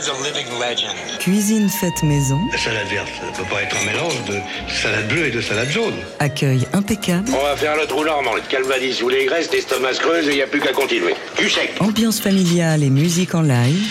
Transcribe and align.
is 0.00 0.08
a 0.08 0.14
living 0.22 0.48
legend. 0.58 0.94
Cuisine 1.18 1.68
faite 1.68 2.02
maison. 2.02 2.38
La 2.52 2.58
salade 2.58 2.86
verte, 2.88 3.08
ça 3.20 3.26
ne 3.26 3.32
peut 3.32 3.50
pas 3.50 3.62
être 3.62 3.76
un 3.76 3.84
mélange 3.84 4.24
de 4.26 4.38
salade 4.72 5.08
bleue 5.08 5.26
et 5.26 5.30
de 5.30 5.40
salade 5.40 5.68
jaune. 5.68 5.94
Accueil 6.18 6.66
impeccable. 6.72 7.28
On 7.38 7.42
va 7.42 7.56
faire 7.56 7.76
le 7.76 7.86
trou 7.86 8.04
normand, 8.04 8.34
le 8.34 8.40
calvadis 8.48 9.02
ou 9.02 9.08
les 9.08 9.26
graisses, 9.26 9.50
l'estomac 9.52 9.94
creuse 9.94 10.26
et 10.28 10.30
il 10.30 10.36
n'y 10.36 10.42
a 10.42 10.46
plus 10.46 10.60
qu'à 10.60 10.72
continuer. 10.72 11.14
Du 11.36 11.50
sec. 11.50 11.72
Ambiance 11.80 12.20
familiale 12.20 12.82
et 12.82 12.90
musique 12.90 13.34
en 13.34 13.42
live. 13.42 13.86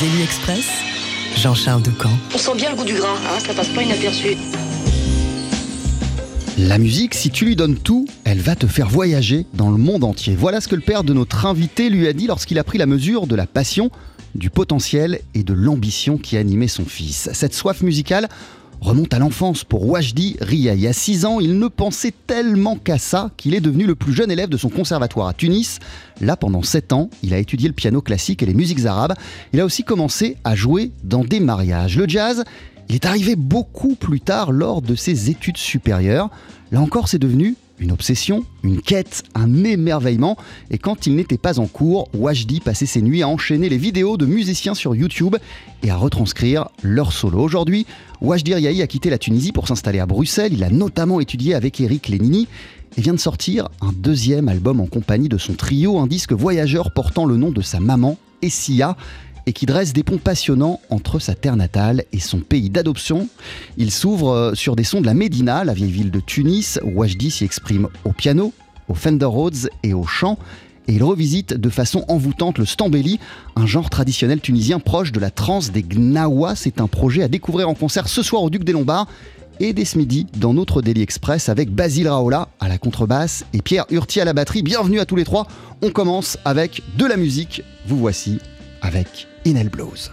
Daily 0.00 0.22
Express. 0.22 0.66
Jean-Charles 1.36 1.82
Ducamp. 1.82 2.10
On 2.34 2.38
sent 2.38 2.54
bien 2.56 2.70
le 2.70 2.76
goût 2.76 2.84
du 2.84 2.94
gras, 2.94 3.16
hein, 3.16 3.40
ça 3.44 3.54
passe 3.54 3.68
pas 3.68 3.82
inaperçu. 3.82 4.36
La 6.58 6.78
musique, 6.78 7.14
si 7.14 7.30
tu 7.30 7.46
lui 7.46 7.56
donnes 7.56 7.76
tout, 7.76 8.06
elle 8.24 8.38
va 8.38 8.54
te 8.54 8.66
faire 8.66 8.88
voyager 8.88 9.46
dans 9.54 9.70
le 9.70 9.78
monde 9.78 10.04
entier. 10.04 10.36
Voilà 10.38 10.60
ce 10.60 10.68
que 10.68 10.74
le 10.76 10.82
père 10.82 11.02
de 11.02 11.14
notre 11.14 11.46
invité 11.46 11.88
lui 11.88 12.06
a 12.06 12.12
dit 12.12 12.26
lorsqu'il 12.26 12.58
a 12.58 12.64
pris 12.64 12.76
la 12.76 12.86
mesure 12.86 13.26
de 13.26 13.34
la 13.34 13.46
passion, 13.46 13.90
du 14.34 14.50
potentiel 14.50 15.20
et 15.34 15.42
de 15.42 15.52
l'ambition 15.52 16.18
qui 16.18 16.36
animait 16.36 16.68
son 16.68 16.84
fils. 16.84 17.30
Cette 17.32 17.54
soif 17.54 17.82
musicale 17.82 18.28
remonte 18.82 19.14
à 19.14 19.20
l'enfance 19.20 19.62
pour 19.62 19.88
Wajdi 19.88 20.36
Ria. 20.40 20.74
Il 20.74 20.80
y 20.80 20.88
a 20.88 20.92
6 20.92 21.24
ans, 21.24 21.38
il 21.38 21.58
ne 21.58 21.68
pensait 21.68 22.12
tellement 22.26 22.76
qu'à 22.76 22.98
ça 22.98 23.30
qu'il 23.36 23.54
est 23.54 23.60
devenu 23.60 23.86
le 23.86 23.94
plus 23.94 24.12
jeune 24.12 24.30
élève 24.30 24.48
de 24.48 24.56
son 24.56 24.68
conservatoire 24.68 25.28
à 25.28 25.34
Tunis. 25.34 25.78
Là, 26.20 26.36
pendant 26.36 26.62
7 26.62 26.92
ans, 26.92 27.08
il 27.22 27.32
a 27.32 27.38
étudié 27.38 27.68
le 27.68 27.74
piano 27.74 28.00
classique 28.00 28.42
et 28.42 28.46
les 28.46 28.54
musiques 28.54 28.84
arabes. 28.84 29.14
Il 29.52 29.60
a 29.60 29.64
aussi 29.64 29.84
commencé 29.84 30.36
à 30.42 30.56
jouer 30.56 30.90
dans 31.04 31.24
des 31.24 31.38
mariages. 31.38 31.96
Le 31.96 32.08
jazz, 32.08 32.42
il 32.88 32.96
est 32.96 33.06
arrivé 33.06 33.36
beaucoup 33.36 33.94
plus 33.94 34.20
tard 34.20 34.50
lors 34.50 34.82
de 34.82 34.96
ses 34.96 35.30
études 35.30 35.58
supérieures. 35.58 36.28
Là 36.72 36.80
encore, 36.80 37.08
c'est 37.08 37.18
devenu 37.18 37.54
une 37.82 37.92
obsession, 37.92 38.44
une 38.62 38.80
quête, 38.80 39.24
un 39.34 39.64
émerveillement. 39.64 40.36
Et 40.70 40.78
quand 40.78 41.06
il 41.06 41.16
n'était 41.16 41.36
pas 41.36 41.58
en 41.58 41.66
cours, 41.66 42.08
Wajdi 42.14 42.60
passait 42.60 42.86
ses 42.86 43.02
nuits 43.02 43.22
à 43.22 43.28
enchaîner 43.28 43.68
les 43.68 43.76
vidéos 43.76 44.16
de 44.16 44.24
musiciens 44.24 44.74
sur 44.74 44.94
YouTube 44.94 45.36
et 45.82 45.90
à 45.90 45.96
retranscrire 45.96 46.68
leurs 46.82 47.12
solos. 47.12 47.42
Aujourd'hui, 47.42 47.86
Wajdi 48.20 48.54
Riahi 48.54 48.82
a 48.82 48.86
quitté 48.86 49.10
la 49.10 49.18
Tunisie 49.18 49.52
pour 49.52 49.66
s'installer 49.68 49.98
à 49.98 50.06
Bruxelles. 50.06 50.52
Il 50.52 50.64
a 50.64 50.70
notamment 50.70 51.20
étudié 51.20 51.54
avec 51.54 51.80
Eric 51.80 52.08
Lénini 52.08 52.46
et 52.96 53.00
vient 53.00 53.14
de 53.14 53.18
sortir 53.18 53.68
un 53.80 53.92
deuxième 53.92 54.48
album 54.48 54.80
en 54.80 54.86
compagnie 54.86 55.28
de 55.28 55.38
son 55.38 55.54
trio, 55.54 55.98
un 55.98 56.06
disque 56.06 56.32
voyageur 56.32 56.92
portant 56.92 57.26
le 57.26 57.36
nom 57.36 57.50
de 57.50 57.62
sa 57.62 57.80
maman, 57.80 58.16
Essia 58.42 58.96
et 59.46 59.52
qui 59.52 59.66
dresse 59.66 59.92
des 59.92 60.02
ponts 60.02 60.18
passionnants 60.18 60.80
entre 60.90 61.18
sa 61.18 61.34
terre 61.34 61.56
natale 61.56 62.04
et 62.12 62.20
son 62.20 62.38
pays 62.38 62.70
d'adoption. 62.70 63.28
Il 63.76 63.90
s'ouvre 63.90 64.30
euh, 64.30 64.54
sur 64.54 64.76
des 64.76 64.84
sons 64.84 65.00
de 65.00 65.06
la 65.06 65.14
Médina, 65.14 65.64
la 65.64 65.74
vieille 65.74 65.90
ville 65.90 66.10
de 66.10 66.20
Tunis, 66.20 66.78
où 66.82 67.00
Wajdi 67.00 67.30
s'y 67.30 67.44
exprime 67.44 67.88
au 68.04 68.12
piano, 68.12 68.52
au 68.88 68.94
Fender 68.94 69.26
Rhodes 69.26 69.70
et 69.82 69.94
au 69.94 70.04
chant. 70.04 70.38
Et 70.88 70.94
il 70.94 71.04
revisite 71.04 71.54
de 71.54 71.68
façon 71.68 72.04
envoûtante 72.08 72.58
le 72.58 72.64
stambeli, 72.64 73.20
un 73.54 73.66
genre 73.66 73.88
traditionnel 73.88 74.40
tunisien 74.40 74.80
proche 74.80 75.12
de 75.12 75.20
la 75.20 75.30
trance 75.30 75.70
des 75.70 75.82
gnawa. 75.82 76.56
C'est 76.56 76.80
un 76.80 76.88
projet 76.88 77.22
à 77.22 77.28
découvrir 77.28 77.68
en 77.68 77.74
concert 77.74 78.08
ce 78.08 78.22
soir 78.22 78.42
au 78.42 78.50
Duc 78.50 78.64
des 78.64 78.72
Lombards 78.72 79.06
et 79.60 79.72
dès 79.72 79.84
ce 79.84 79.96
midi 79.96 80.26
dans 80.38 80.54
notre 80.54 80.82
Daily 80.82 81.02
Express 81.02 81.48
avec 81.48 81.70
Basile 81.70 82.08
Raola 82.08 82.48
à 82.58 82.68
la 82.68 82.78
contrebasse 82.78 83.44
et 83.52 83.62
Pierre 83.62 83.86
Hurti 83.90 84.20
à 84.20 84.24
la 84.24 84.32
batterie. 84.32 84.62
Bienvenue 84.62 84.98
à 84.98 85.06
tous 85.06 85.16
les 85.16 85.24
trois. 85.24 85.46
On 85.82 85.90
commence 85.90 86.36
avec 86.44 86.82
de 86.96 87.06
la 87.06 87.16
musique. 87.16 87.62
Vous 87.86 87.96
voici 87.96 88.38
avec 88.80 89.28
Inel 89.44 89.70
Blows. 89.70 90.10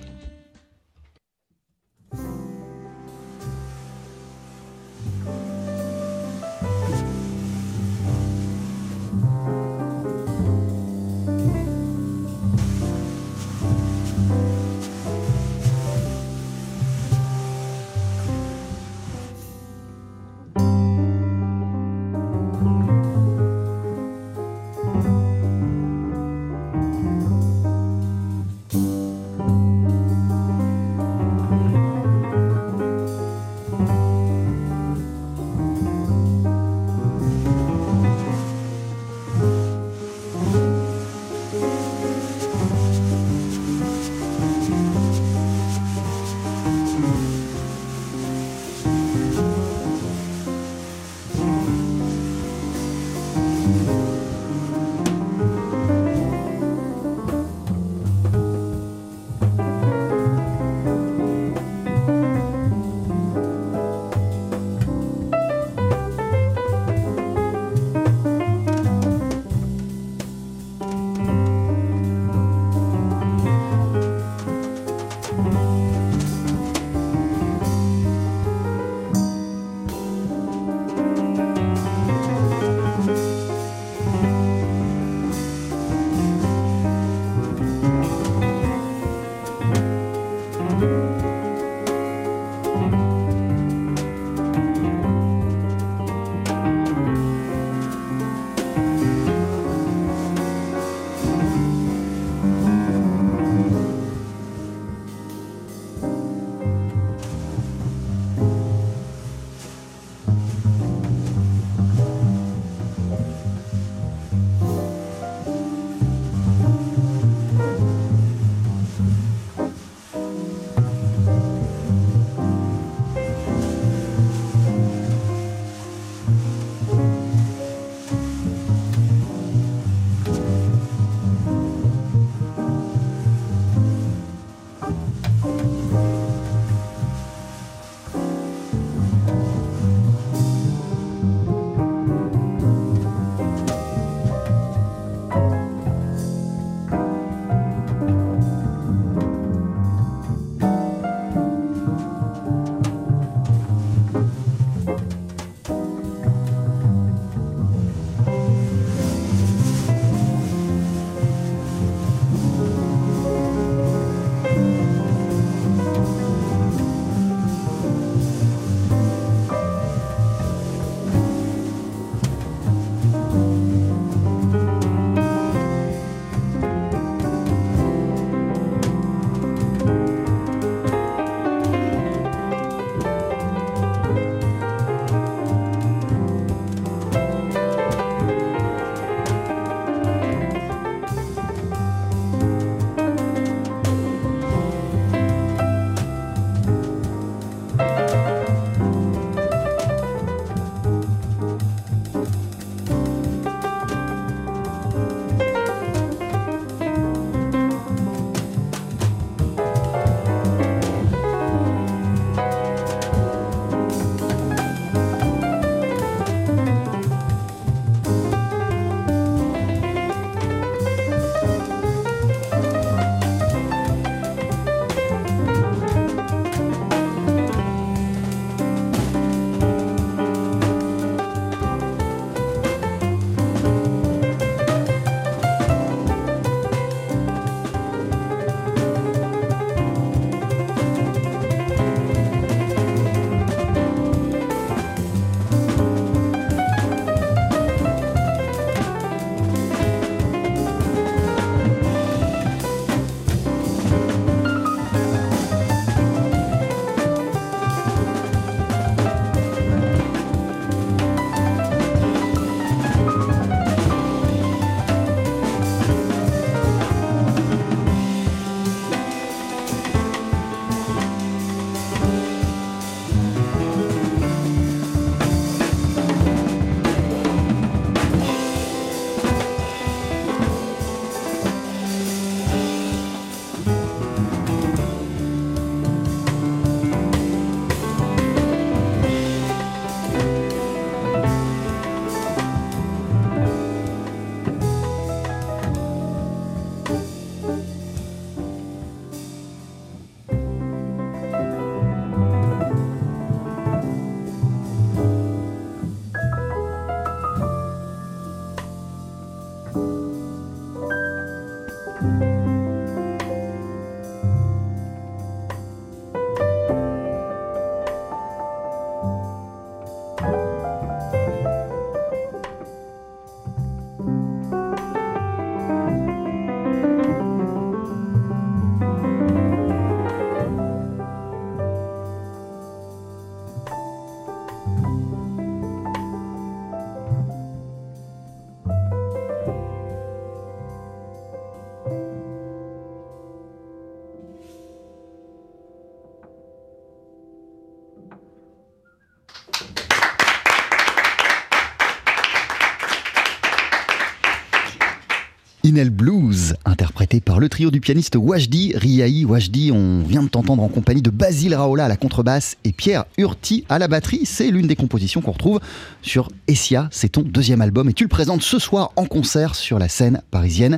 Inel 355.63 355.89
Blues, 355.89 356.56
interprété 356.63 357.20
par 357.20 357.39
le 357.39 357.50
trio 357.50 357.70
du 357.70 357.82
pianiste 357.82 358.15
Wajdi 358.15 358.74
Riahi. 358.75 359.25
Wajdi, 359.25 359.72
on 359.74 360.03
vient 360.03 360.24
de 360.24 360.29
t'entendre 360.29 360.63
en 360.63 360.70
compagnie 360.70 361.01
de 361.01 361.10
Basile 361.10 361.53
Raola 361.53 361.86
à 361.86 361.88
la 361.89 361.98
contrebasse 361.98 362.56
et 362.63 362.72
Pierre 362.72 363.06
Urti 363.17 363.65
à 363.67 363.77
la 363.77 363.89
batterie. 363.89 364.22
C'est 364.25 364.51
l'une 364.51 364.67
des 364.67 364.77
compositions 364.77 365.22
qu'on 365.22 365.32
retrouve 365.32 365.60
sur 366.01 366.29
Essia, 366.48 366.88
c'est 366.91 367.10
ton 367.10 367.22
deuxième 367.22 367.62
album 367.62 367.89
et 367.89 367.94
tu 367.94 368.06
le 368.06 368.10
présentes 368.10 368.41
ce 368.41 368.58
soir 368.58 368.91
en 368.96 369.06
concert 369.06 369.56
sur 369.56 369.79
la 369.79 369.89
scène 369.89 370.22
parisienne 370.32 370.77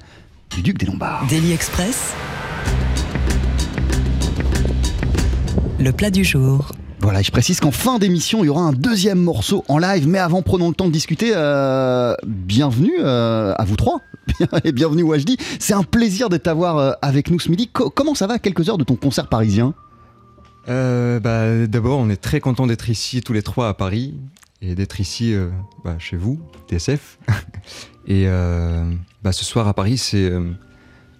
du 0.50 0.64
Duc 0.64 0.80
des 0.80 0.88
Lombards. 0.88 1.28
Daily 1.30 1.52
Express. 1.52 2.14
Le 5.80 5.92
plat 5.92 6.10
du 6.10 6.24
jour. 6.24 6.72
Voilà, 7.02 7.24
je 7.24 7.32
précise 7.32 7.60
qu'en 7.60 7.72
fin 7.72 7.98
d'émission, 7.98 8.44
il 8.44 8.48
y 8.48 8.50
aura 8.50 8.62
un 8.62 8.74
deuxième 8.74 9.20
morceau 9.20 9.66
en 9.68 9.80
live, 9.80 10.08
mais 10.08 10.20
avant, 10.20 10.44
prenons 10.44 10.70
le 10.70 10.76
temps 10.76 10.86
de 10.86 10.92
discuter. 10.92 11.32
Euh, 11.36 12.14
bienvenue 12.28 12.94
euh, 13.00 13.56
à 13.58 13.66
vous 13.66 13.76
trois, 13.76 14.02
et 14.64 14.72
bienvenue 14.72 15.04
Wajdi. 15.04 15.38
C'est 15.60 15.74
un 15.74 15.84
plaisir 15.84 16.30
de 16.30 16.38
t'avoir 16.38 16.78
euh, 16.78 16.92
avec 17.02 17.30
nous 17.30 17.40
ce 17.40 17.50
midi. 17.50 17.68
Co- 17.68 17.90
comment 17.90 18.16
ça 18.16 18.28
va 18.28 18.36
à 18.36 18.40
quelques 18.40 18.70
heures 18.70 18.78
de 18.78 18.84
ton 18.84 18.96
concert 18.96 19.28
parisien? 19.28 19.74
Euh, 20.70 21.20
bah, 21.20 21.68
D'abord, 21.68 22.00
on 22.00 22.10
est 22.10 22.22
très 22.22 22.40
content 22.40 22.68
d'être 22.68 22.90
ici 22.90 23.22
tous 23.22 23.34
les 23.34 23.42
trois 23.42 23.68
à 23.68 23.74
Paris 23.74 24.16
et 24.62 24.76
d'être 24.76 25.00
ici 25.00 25.34
euh, 25.34 25.50
bah, 25.84 25.96
chez 26.00 26.18
vous, 26.18 26.40
TSF. 26.70 27.18
et 28.08 28.28
bah, 29.24 29.32
ce 29.32 29.44
soir 29.44 29.68
à 29.68 29.74
Paris, 29.74 29.98
c'est 29.98 30.32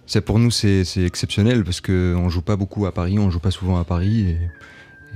c'est 0.06 0.20
pour 0.20 0.38
nous 0.38 0.50
c'est 0.50 0.84
exceptionnel 0.98 1.64
parce 1.64 1.80
qu'on 1.80 2.28
joue 2.28 2.42
pas 2.42 2.56
beaucoup 2.56 2.86
à 2.86 2.92
Paris, 2.92 3.18
on 3.18 3.30
joue 3.30 3.38
pas 3.38 3.50
souvent 3.50 3.78
à 3.78 3.84
Paris. 3.84 4.36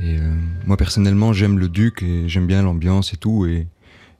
Et, 0.02 0.18
moi 0.66 0.76
personnellement, 0.76 1.32
j'aime 1.32 1.58
le 1.58 1.68
Duc 1.68 2.02
et 2.02 2.28
j'aime 2.28 2.46
bien 2.46 2.62
l'ambiance 2.62 3.14
et 3.14 3.16
tout. 3.16 3.46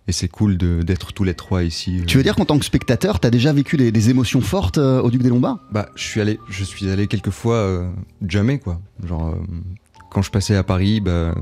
Et 0.08 0.12
c'est 0.12 0.28
cool 0.28 0.56
d'être 0.56 1.12
tous 1.12 1.24
les 1.24 1.34
trois 1.34 1.64
ici. 1.64 2.02
Tu 2.06 2.16
veux 2.16 2.22
dire 2.22 2.36
qu'en 2.36 2.44
tant 2.44 2.58
que 2.58 2.64
spectateur, 2.64 3.18
t'as 3.20 3.30
déjà 3.30 3.52
vécu 3.52 3.76
des, 3.76 3.90
des 3.90 4.10
émotions 4.10 4.40
fortes 4.40 4.78
euh, 4.78 5.00
au 5.00 5.10
Duc 5.10 5.22
des 5.22 5.28
Lombards? 5.28 5.58
Bah, 5.72 5.88
je 5.96 6.04
suis 6.04 6.20
allé, 6.20 6.38
je 6.48 6.64
suis 6.64 6.88
allé 6.88 7.06
quelques 7.06 7.30
fois, 7.30 7.56
euh, 7.56 7.90
jamais 8.26 8.58
quoi. 8.58 8.80
Genre, 9.04 9.28
euh, 9.28 9.36
quand 10.10 10.22
je 10.22 10.30
passais 10.30 10.54
à 10.54 10.62
Paris, 10.62 11.00
bah, 11.00 11.34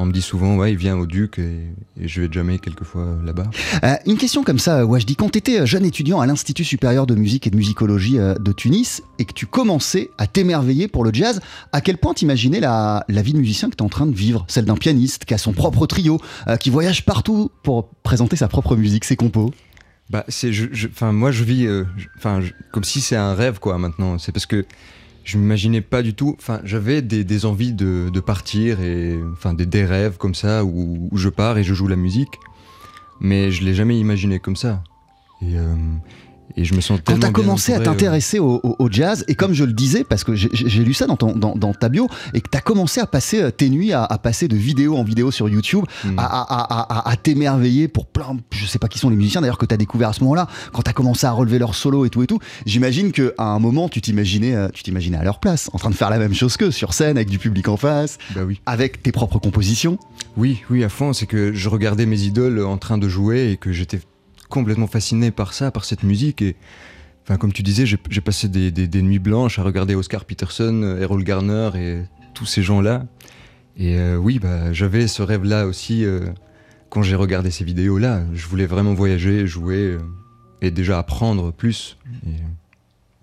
on 0.00 0.06
me 0.06 0.12
dit 0.12 0.22
souvent, 0.22 0.56
ouais, 0.56 0.72
il 0.72 0.78
vient 0.78 0.96
au 0.96 1.06
Duc 1.06 1.38
et, 1.38 1.72
et 2.00 2.08
je 2.08 2.22
vais 2.22 2.28
jamais 2.32 2.58
quelques 2.58 2.84
fois 2.84 3.18
là-bas. 3.24 3.50
Euh, 3.84 3.94
Une 4.06 4.16
question 4.16 4.42
comme 4.42 4.58
ça, 4.58 4.86
Wajdi. 4.86 5.16
Quand 5.16 5.28
t'étais 5.28 5.66
jeune 5.66 5.84
étudiant 5.84 6.20
à 6.20 6.26
l'Institut 6.26 6.64
supérieur 6.64 7.06
de 7.06 7.14
musique 7.14 7.46
et 7.46 7.50
de 7.50 7.56
musicologie 7.56 8.18
euh, 8.18 8.34
de 8.34 8.52
Tunis 8.52 9.02
et 9.18 9.24
que 9.24 9.32
tu 9.32 9.46
commençais 9.46 10.10
à 10.18 10.26
t'émerveiller 10.26 10.88
pour 10.88 11.04
le 11.04 11.12
jazz, 11.12 11.40
à 11.72 11.80
quel 11.80 11.98
point 11.98 12.14
t'imaginais 12.14 12.60
la, 12.60 13.04
la 13.08 13.22
vie 13.22 13.32
de 13.32 13.38
musicien 13.38 13.68
que 13.68 13.76
t'es 13.76 13.82
en 13.82 13.88
train 13.88 14.06
de 14.06 14.14
vivre? 14.14 14.44
Celle 14.48 14.64
d'un 14.64 14.76
pianiste 14.76 15.24
qui 15.26 15.34
a 15.34 15.38
son 15.38 15.52
propre 15.52 15.86
trio, 15.86 16.18
euh, 16.48 16.56
qui 16.56 16.70
voyage 16.70 17.04
partout 17.04 17.50
pour 17.62 17.90
présenter 18.02 18.36
sa 18.36 18.48
propre 18.48 18.76
musique, 18.76 19.04
ses 19.04 19.16
compos? 19.16 19.52
Bah, 20.08 20.24
c'est, 20.28 20.52
je, 20.52 20.66
moi, 21.02 21.30
je 21.30 21.44
vis, 21.44 21.66
euh, 21.66 21.84
enfin, 22.16 22.40
comme 22.72 22.84
si 22.84 23.00
c'est 23.00 23.16
un 23.16 23.34
rêve 23.34 23.60
quoi. 23.60 23.78
Maintenant, 23.78 24.18
c'est 24.18 24.32
parce 24.32 24.46
que 24.46 24.64
je 25.24 25.38
m'imaginais 25.38 25.80
pas 25.80 26.02
du 26.02 26.14
tout. 26.14 26.34
Enfin, 26.38 26.60
j'avais 26.64 27.02
des, 27.02 27.24
des 27.24 27.46
envies 27.46 27.72
de, 27.72 28.10
de 28.10 28.20
partir 28.20 28.80
et, 28.80 29.18
enfin, 29.32 29.54
des, 29.54 29.66
des 29.66 29.84
rêves 29.84 30.16
comme 30.16 30.34
ça 30.34 30.64
où, 30.64 31.08
où 31.10 31.16
je 31.16 31.28
pars 31.28 31.58
et 31.58 31.64
je 31.64 31.74
joue 31.74 31.88
la 31.88 31.96
musique, 31.96 32.38
mais 33.20 33.50
je 33.50 33.64
l'ai 33.64 33.74
jamais 33.74 33.98
imaginé 33.98 34.38
comme 34.38 34.56
ça. 34.56 34.82
Euh, 35.42 35.74
et 36.56 36.64
je 36.64 36.74
me 36.74 36.80
sens 36.80 36.98
Quand 37.04 37.12
t'as 37.14 37.18
bien 37.18 37.32
commencé 37.32 37.72
à 37.72 37.78
euh, 37.80 37.84
t'intéresser 37.84 38.38
au, 38.38 38.60
au- 38.62 38.76
au 38.78 38.90
jazz, 38.90 39.24
et 39.28 39.34
comme 39.34 39.52
je 39.52 39.64
le 39.64 39.72
disais, 39.72 40.04
parce 40.04 40.24
que 40.24 40.34
j'ai- 40.34 40.50
lu 40.84 40.94
ça 40.94 41.06
dans, 41.06 41.16
ton- 41.16 41.36
dans- 41.36 41.54
dans 41.56 41.72
ta 41.74 41.88
bio, 41.88 42.08
et 42.34 42.40
que 42.40 42.48
t'as 42.50 42.60
commencé 42.60 43.00
à 43.00 43.06
passer 43.06 43.40
euh, 43.42 43.50
tes 43.50 43.68
nuits 43.70 43.92
à, 43.92 44.04
à 44.04 44.18
passer 44.18 44.48
de 44.48 44.56
vidéo 44.56 44.96
en 44.96 45.04
vidéo 45.04 45.30
sur 45.30 45.48
YouTube, 45.48 45.84
hmm. 46.04 46.14
à, 46.18 47.14
t'émerveiller 47.22 47.88
pour 47.88 48.06
plein, 48.06 48.36
je 48.52 48.66
sais 48.66 48.78
pas 48.78 48.88
qui 48.88 48.98
sont 48.98 49.10
les 49.10 49.16
musiciens 49.16 49.40
d'ailleurs 49.40 49.58
que 49.58 49.66
t'as 49.66 49.76
découvert 49.76 50.08
à 50.10 50.12
ce 50.12 50.20
moment-là, 50.22 50.48
quand 50.72 50.82
t'as 50.82 50.92
commencé 50.92 51.26
à 51.26 51.32
relever 51.32 51.58
leur 51.58 51.74
solo 51.74 52.04
et 52.04 52.10
tout 52.10 52.22
et 52.22 52.26
tout, 52.26 52.38
j'imagine 52.66 53.12
qu'à 53.12 53.30
un 53.38 53.58
moment 53.58 53.88
tu 53.88 54.00
t'imaginais, 54.00 54.54
euh, 54.54 54.68
tu 54.72 54.82
t'imaginais 54.82 55.18
à 55.18 55.24
leur 55.24 55.40
place, 55.40 55.70
en 55.72 55.78
train 55.78 55.90
de 55.90 55.94
faire 55.94 56.10
la 56.10 56.18
même 56.18 56.34
chose 56.34 56.56
qu'eux, 56.56 56.70
sur 56.70 56.94
scène, 56.94 57.16
avec 57.16 57.28
du 57.28 57.38
public 57.38 57.68
en 57.68 57.76
face, 57.76 58.18
Bah 58.34 58.42
oui. 58.46 58.60
avec 58.66 59.02
tes 59.02 59.12
propres 59.12 59.38
compositions. 59.38 59.98
Oui, 60.36 60.62
oui, 60.70 60.84
à 60.84 60.88
fond. 60.88 61.12
C'est 61.12 61.26
que 61.26 61.52
je 61.52 61.68
regardais 61.68 62.06
mes 62.06 62.20
idoles 62.22 62.64
en 62.64 62.78
train 62.78 62.98
de 62.98 63.08
jouer 63.08 63.50
et 63.52 63.56
que 63.56 63.72
j'étais 63.72 64.00
complètement 64.50 64.86
fasciné 64.86 65.30
par 65.30 65.54
ça, 65.54 65.70
par 65.70 65.84
cette 65.86 66.02
musique. 66.02 66.42
Et 66.42 66.56
enfin, 67.24 67.38
comme 67.38 67.52
tu 67.54 67.62
disais, 67.62 67.86
j'ai 67.86 68.20
passé 68.20 68.48
des, 68.48 68.70
des- 68.70 68.86
des 68.88 69.00
nuits 69.02 69.18
blanches 69.18 69.58
à 69.58 69.62
regarder 69.62 69.94
Oscar 69.94 70.26
Peterson, 70.26 70.82
euh, 70.82 71.00
Errol 71.00 71.24
Garner 71.24 71.70
et 71.76 71.98
tous 72.34 72.44
ces 72.46 72.62
gens-là. 72.62 73.06
Et 73.78 73.96
euh, 73.98 74.16
oui, 74.16 74.38
bah, 74.38 74.72
j'avais 74.74 75.06
ce 75.06 75.22
rêve-là 75.22 75.66
aussi 75.66 76.04
euh, 76.04 76.26
quand 76.90 77.02
j'ai 77.02 77.14
regardé 77.14 77.50
ces 77.50 77.64
vidéos-là. 77.64 78.22
Je 78.34 78.46
voulais 78.46 78.66
vraiment 78.66 78.92
voyager, 78.92 79.46
jouer 79.46 79.76
euh, 79.78 79.98
et 80.60 80.70
déjà 80.70 80.98
apprendre 80.98 81.52
plus. 81.52 81.96
Et, 82.26 82.30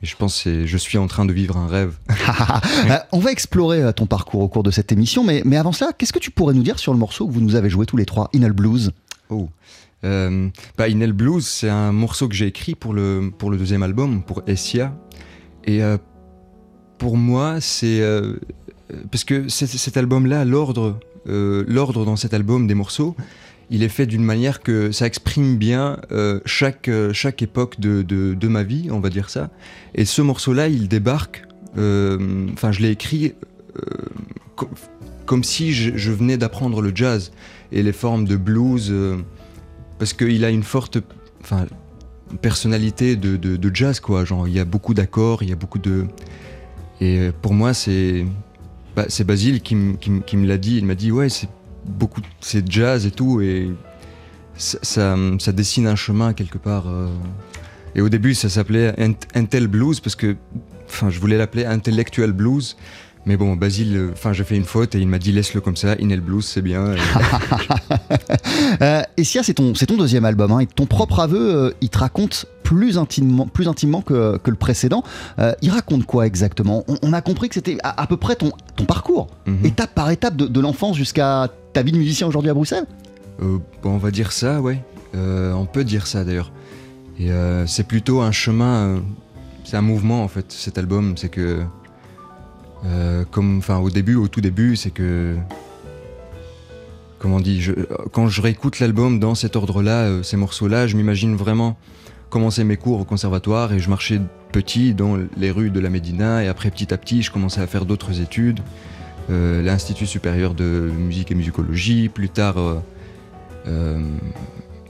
et 0.02 0.06
je 0.06 0.16
pense 0.16 0.44
que 0.44 0.66
je 0.66 0.78
suis 0.78 0.98
en 0.98 1.08
train 1.08 1.26
de 1.26 1.34
vivre 1.34 1.58
un 1.58 1.68
rêve. 1.68 1.98
On 3.12 3.20
va 3.20 3.32
explorer 3.32 3.92
ton 3.94 4.06
parcours 4.06 4.42
au 4.42 4.48
cours 4.48 4.64
de 4.64 4.72
cette 4.72 4.92
émission, 4.92 5.24
mais, 5.24 5.42
mais 5.46 5.58
avant 5.58 5.72
cela, 5.74 5.92
qu'est-ce 5.96 6.14
que 6.14 6.20
tu 6.20 6.32
pourrais 6.32 6.54
nous 6.54 6.64
dire 6.64 6.80
sur 6.80 6.94
le 6.94 7.00
morceau 7.00 7.28
que 7.28 7.34
vous 7.34 7.42
nous 7.42 7.56
avez 7.56 7.70
joué 7.70 7.86
tous 7.86 7.98
les 7.98 8.06
trois, 8.06 8.30
Inal 8.34 8.54
Blues? 8.54 8.92
Oh. 9.30 9.50
Euh, 10.04 10.50
bah, 10.78 10.88
Inel 10.88 11.14
Blues, 11.14 11.46
c'est 11.46 11.70
un 11.70 11.92
morceau 11.92 12.28
que 12.28 12.36
j'ai 12.36 12.48
écrit 12.48 12.76
pour 12.76 12.94
le, 12.94 13.32
pour 13.36 13.50
le 13.50 13.58
deuxième 13.58 13.84
album, 13.84 14.24
pour 14.24 14.44
Essia. 14.48 14.96
Et 15.66 15.84
euh, 15.84 15.98
pour 16.98 17.18
moi, 17.18 17.60
c'est. 17.62 18.02
euh, 18.02 18.36
parce 19.12 19.24
que 19.24 19.50
cet, 19.50 19.98
album-là, 19.98 20.46
l'ordre, 20.46 21.00
euh, 21.28 21.66
l'ordre 21.68 22.06
dans 22.06 22.16
cet 22.16 22.34
album 22.34 22.68
des 22.68 22.74
morceaux, 22.74 23.16
il 23.70 23.84
est 23.84 23.90
fait 23.90 24.06
d'une 24.06 24.24
manière 24.24 24.62
que 24.62 24.94
ça 24.94 25.06
exprime 25.06 25.58
bien 25.58 25.98
chaque, 26.46 26.90
chaque 27.12 27.42
époque 27.42 27.82
de, 27.82 28.02
de, 28.02 28.48
ma 28.48 28.64
vie, 28.64 28.88
on 28.92 29.02
va 29.02 29.10
dire 29.10 29.30
ça. 29.30 29.50
Et 29.94 30.06
ce 30.06 30.22
morceau-là, 30.22 30.70
il 30.70 30.88
débarque. 30.88 31.44
Enfin, 31.74 32.72
je 32.72 32.80
l'ai 32.80 32.92
écrit 32.92 33.34
co- 34.56 34.70
comme 35.26 35.44
si 35.44 35.74
je, 35.74 36.12
venais 36.14 36.38
d'apprendre 36.38 36.82
le 36.82 36.94
jazz 36.96 37.34
et 37.74 37.84
les 37.84 37.92
formes 37.92 38.24
de 38.24 38.38
blues, 38.38 38.94
parce 40.00 40.14
qu'il 40.14 40.44
a 40.46 40.50
une 40.50 40.64
forte 40.64 40.98
enfin, 41.42 41.66
personnalité 42.42 43.16
de, 43.16 43.38
de- 43.38 43.76
jazz, 43.76 44.00
quoi. 44.00 44.26
Genre, 44.26 44.48
il 44.48 44.54
y 44.54 44.60
a 44.60 44.66
beaucoup 44.66 44.94
d'accords, 44.94 45.44
il 45.44 45.50
y 45.50 45.54
a 45.54 45.56
beaucoup 45.56 45.80
de. 45.80 46.06
Et 47.02 47.30
pour 47.42 47.54
moi, 47.54 47.74
c'est 47.74 48.26
bah, 48.96 49.06
c'est 49.10 49.24
Basile 49.24 49.62
qui, 49.62 49.76
qui 50.26 50.38
me 50.38 50.48
l'a 50.48 50.58
dit. 50.58 50.78
Il 50.78 50.86
m'a 50.86 50.96
dit, 50.96 51.12
ouais, 51.12 51.30
c'est 51.30 51.50
beaucoup, 51.86 52.22
c'est 52.42 52.70
jazz 52.70 53.06
et 53.06 53.12
tout, 53.12 53.42
et 53.42 53.72
ça, 54.56 54.80
ça, 54.82 55.52
dessine 55.52 55.88
un 55.88 55.96
chemin 55.96 56.34
quelque 56.34 56.58
part. 56.58 56.88
euh. 56.88 57.08
Et 57.96 58.02
au 58.02 58.10
début, 58.10 58.34
ça 58.34 58.50
s'appelait 58.50 58.92
Int- 58.94 59.16
Intel 59.36 59.68
Blues 59.68 60.00
parce 60.00 60.16
que, 60.16 60.36
enfin, 60.88 61.10
je 61.10 61.20
voulais 61.20 61.38
l'appeler 61.38 61.66
Intellectual 61.66 62.32
Blues. 62.32 62.76
Mais 63.28 63.36
bon, 63.38 63.56
Basile, 63.58 63.96
euh, 63.98 64.10
enfin, 64.14 64.32
j'ai 64.34 64.44
fait 64.46 64.56
une 64.56 64.64
faute 64.64 64.96
et 64.96 65.00
il 65.00 65.08
m'a 65.08 65.20
dit 65.20 65.32
laisse-le 65.34 65.60
comme 65.62 65.76
ça, 65.76 65.96
Inel 66.00 66.22
Blues, 66.22 66.46
c'est 66.46 66.62
bien. 66.62 66.94
Et- 66.94 66.98
Euh, 68.82 69.02
Essia, 69.18 69.44
c'est 69.44 69.56
ton, 69.56 69.74
c'est 69.76 69.86
ton 69.88 69.98
deuxième 69.98 70.26
album, 70.26 70.52
hein, 70.52 70.60
et 70.60 70.68
ton 70.68 70.86
propre 70.86 71.20
aveu, 71.20 71.56
euh, 71.56 71.72
il 71.82 71.90
te 71.90 71.98
raconte 71.98 72.46
plus 72.64 72.98
intimement, 72.98 73.48
plus 73.48 73.68
intimement 73.68 74.02
que, 74.02 74.38
que 74.38 74.50
le 74.52 74.56
précédent. 74.56 75.04
Euh, 75.40 75.54
il 75.62 75.70
raconte 75.72 76.06
quoi 76.06 76.26
exactement? 76.28 76.84
On, 76.88 76.96
on 77.02 77.14
a 77.14 77.22
compris 77.22 77.50
que 77.50 77.56
c'était 77.56 77.78
à, 77.84 78.02
à 78.02 78.08
peu 78.08 78.18
près 78.18 78.36
ton, 78.36 78.52
ton 78.76 78.86
parcours, 78.86 79.28
Mhm. 79.48 79.66
étape 79.66 79.94
par 79.96 80.10
étape 80.12 80.36
de, 80.36 80.46
de 80.48 80.60
l'enfance 80.60 80.96
jusqu'à 80.96 81.48
ta 81.74 81.82
vie 81.82 81.92
de 81.92 81.98
musicien 81.98 82.28
aujourd'hui 82.28 82.52
à 82.52 82.54
Bruxelles? 82.54 82.86
Euh, 83.42 83.58
bon, 83.84 83.92
on 83.92 83.98
va 83.98 84.12
dire 84.12 84.32
ça, 84.32 84.62
ouais. 84.62 84.82
On 85.16 85.66
peut 85.66 85.84
dire 85.84 86.06
ça 86.06 86.24
d'ailleurs. 86.24 86.52
Et 87.20 87.30
c'est 87.66 87.88
plutôt 87.88 88.22
un 88.22 88.32
chemin, 88.32 89.02
c'est 89.64 89.76
un 89.76 89.82
mouvement 89.82 90.24
en 90.24 90.28
fait. 90.28 90.46
Cet 90.52 90.78
album, 90.78 91.16
c'est 91.18 91.30
que, 91.30 91.62
euh, 92.86 93.26
comme, 93.30 93.58
enfin, 93.58 93.78
au 93.80 93.90
début, 93.90 94.16
au 94.16 94.28
tout 94.28 94.42
début, 94.42 94.76
c'est 94.76 94.92
que, 94.92 95.36
comment 97.20 97.38
on 97.38 97.42
dit, 97.42 97.62
je, 97.62 97.72
quand 98.12 98.28
je 98.28 98.42
réécoute 98.42 98.80
l'album 98.80 99.20
dans 99.20 99.36
cet 99.36 99.56
ordre-là, 99.56 100.04
euh, 100.06 100.24
ces 100.24 100.38
morceaux-là, 100.38 100.88
je 100.88 100.96
m'imagine 100.96 101.36
vraiment 101.36 101.78
commencer 102.30 102.64
mes 102.64 102.78
cours 102.78 103.00
au 103.00 103.06
conservatoire 103.06 103.72
et 103.74 103.80
je 103.80 103.90
marchais 103.90 104.20
petit 104.52 104.94
dans 104.94 105.18
les 105.38 105.50
rues 105.52 105.70
de 105.70 105.80
la 105.80 105.90
Médina 105.90 106.44
et 106.44 106.48
après 106.48 106.70
petit 106.72 106.94
à 106.94 106.98
petit 106.98 107.22
je 107.22 107.32
commençais 107.32 107.62
à 107.62 107.68
faire 107.68 107.86
d'autres 107.86 108.20
études. 108.22 108.60
Euh, 109.30 109.62
L'Institut 109.62 110.06
supérieur 110.06 110.54
de 110.54 110.92
musique 110.98 111.32
et 111.32 111.36
musicologie, 111.36 112.10
plus 112.10 112.30
tard... 112.30 112.58
euh, 112.60 112.80
euh, 113.68 114.00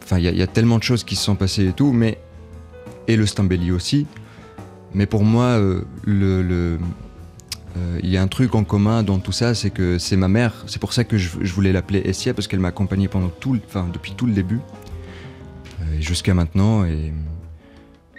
Enfin, 0.04 0.20
il 0.20 0.24
y, 0.24 0.42
a- 0.42 0.48
tellement 0.48 0.78
de 0.78 0.84
choses 0.84 1.04
qui 1.04 1.18
se 1.18 1.24
sont 1.26 1.36
passées 1.36 1.68
et 1.68 1.74
tout, 1.74 1.92
mais... 1.92 2.18
Et 3.10 3.18
le 3.18 3.26
Stambeli 3.26 3.72
aussi. 3.72 4.08
Mais 4.94 5.06
pour 5.06 5.26
moi, 5.26 5.44
euh, 5.44 5.82
le... 6.06 6.46
euh, 6.50 6.78
il 8.04 8.10
y 8.10 8.18
a 8.18 8.22
un 8.22 8.28
truc 8.28 8.56
en 8.56 8.64
commun 8.64 9.04
dans 9.04 9.20
tout 9.20 9.32
ça, 9.32 9.54
c'est 9.56 9.70
que 9.70 9.98
c'est 9.98 10.16
ma 10.18 10.28
mère. 10.28 10.54
C'est 10.68 10.80
pour 10.80 10.94
ça 10.94 11.04
que 11.04 11.18
je, 11.18 11.30
je 11.42 11.54
voulais 11.54 11.72
l'appeler 11.72 12.00
Essia, 12.06 12.34
parce 12.34 12.48
qu'elle 12.48 12.60
m'a 12.60 12.70
accompagné 12.70 13.08
pendant 13.08 13.30
tout, 13.30 13.54
le- 13.54 13.62
enfin, 13.68 13.88
depuis 13.94 14.14
tout 14.14 14.26
le 14.26 14.34
début, 14.34 14.60
euh, 15.82 15.84
jusqu'à 16.00 16.34
maintenant. 16.34 16.86
Et 16.86 17.14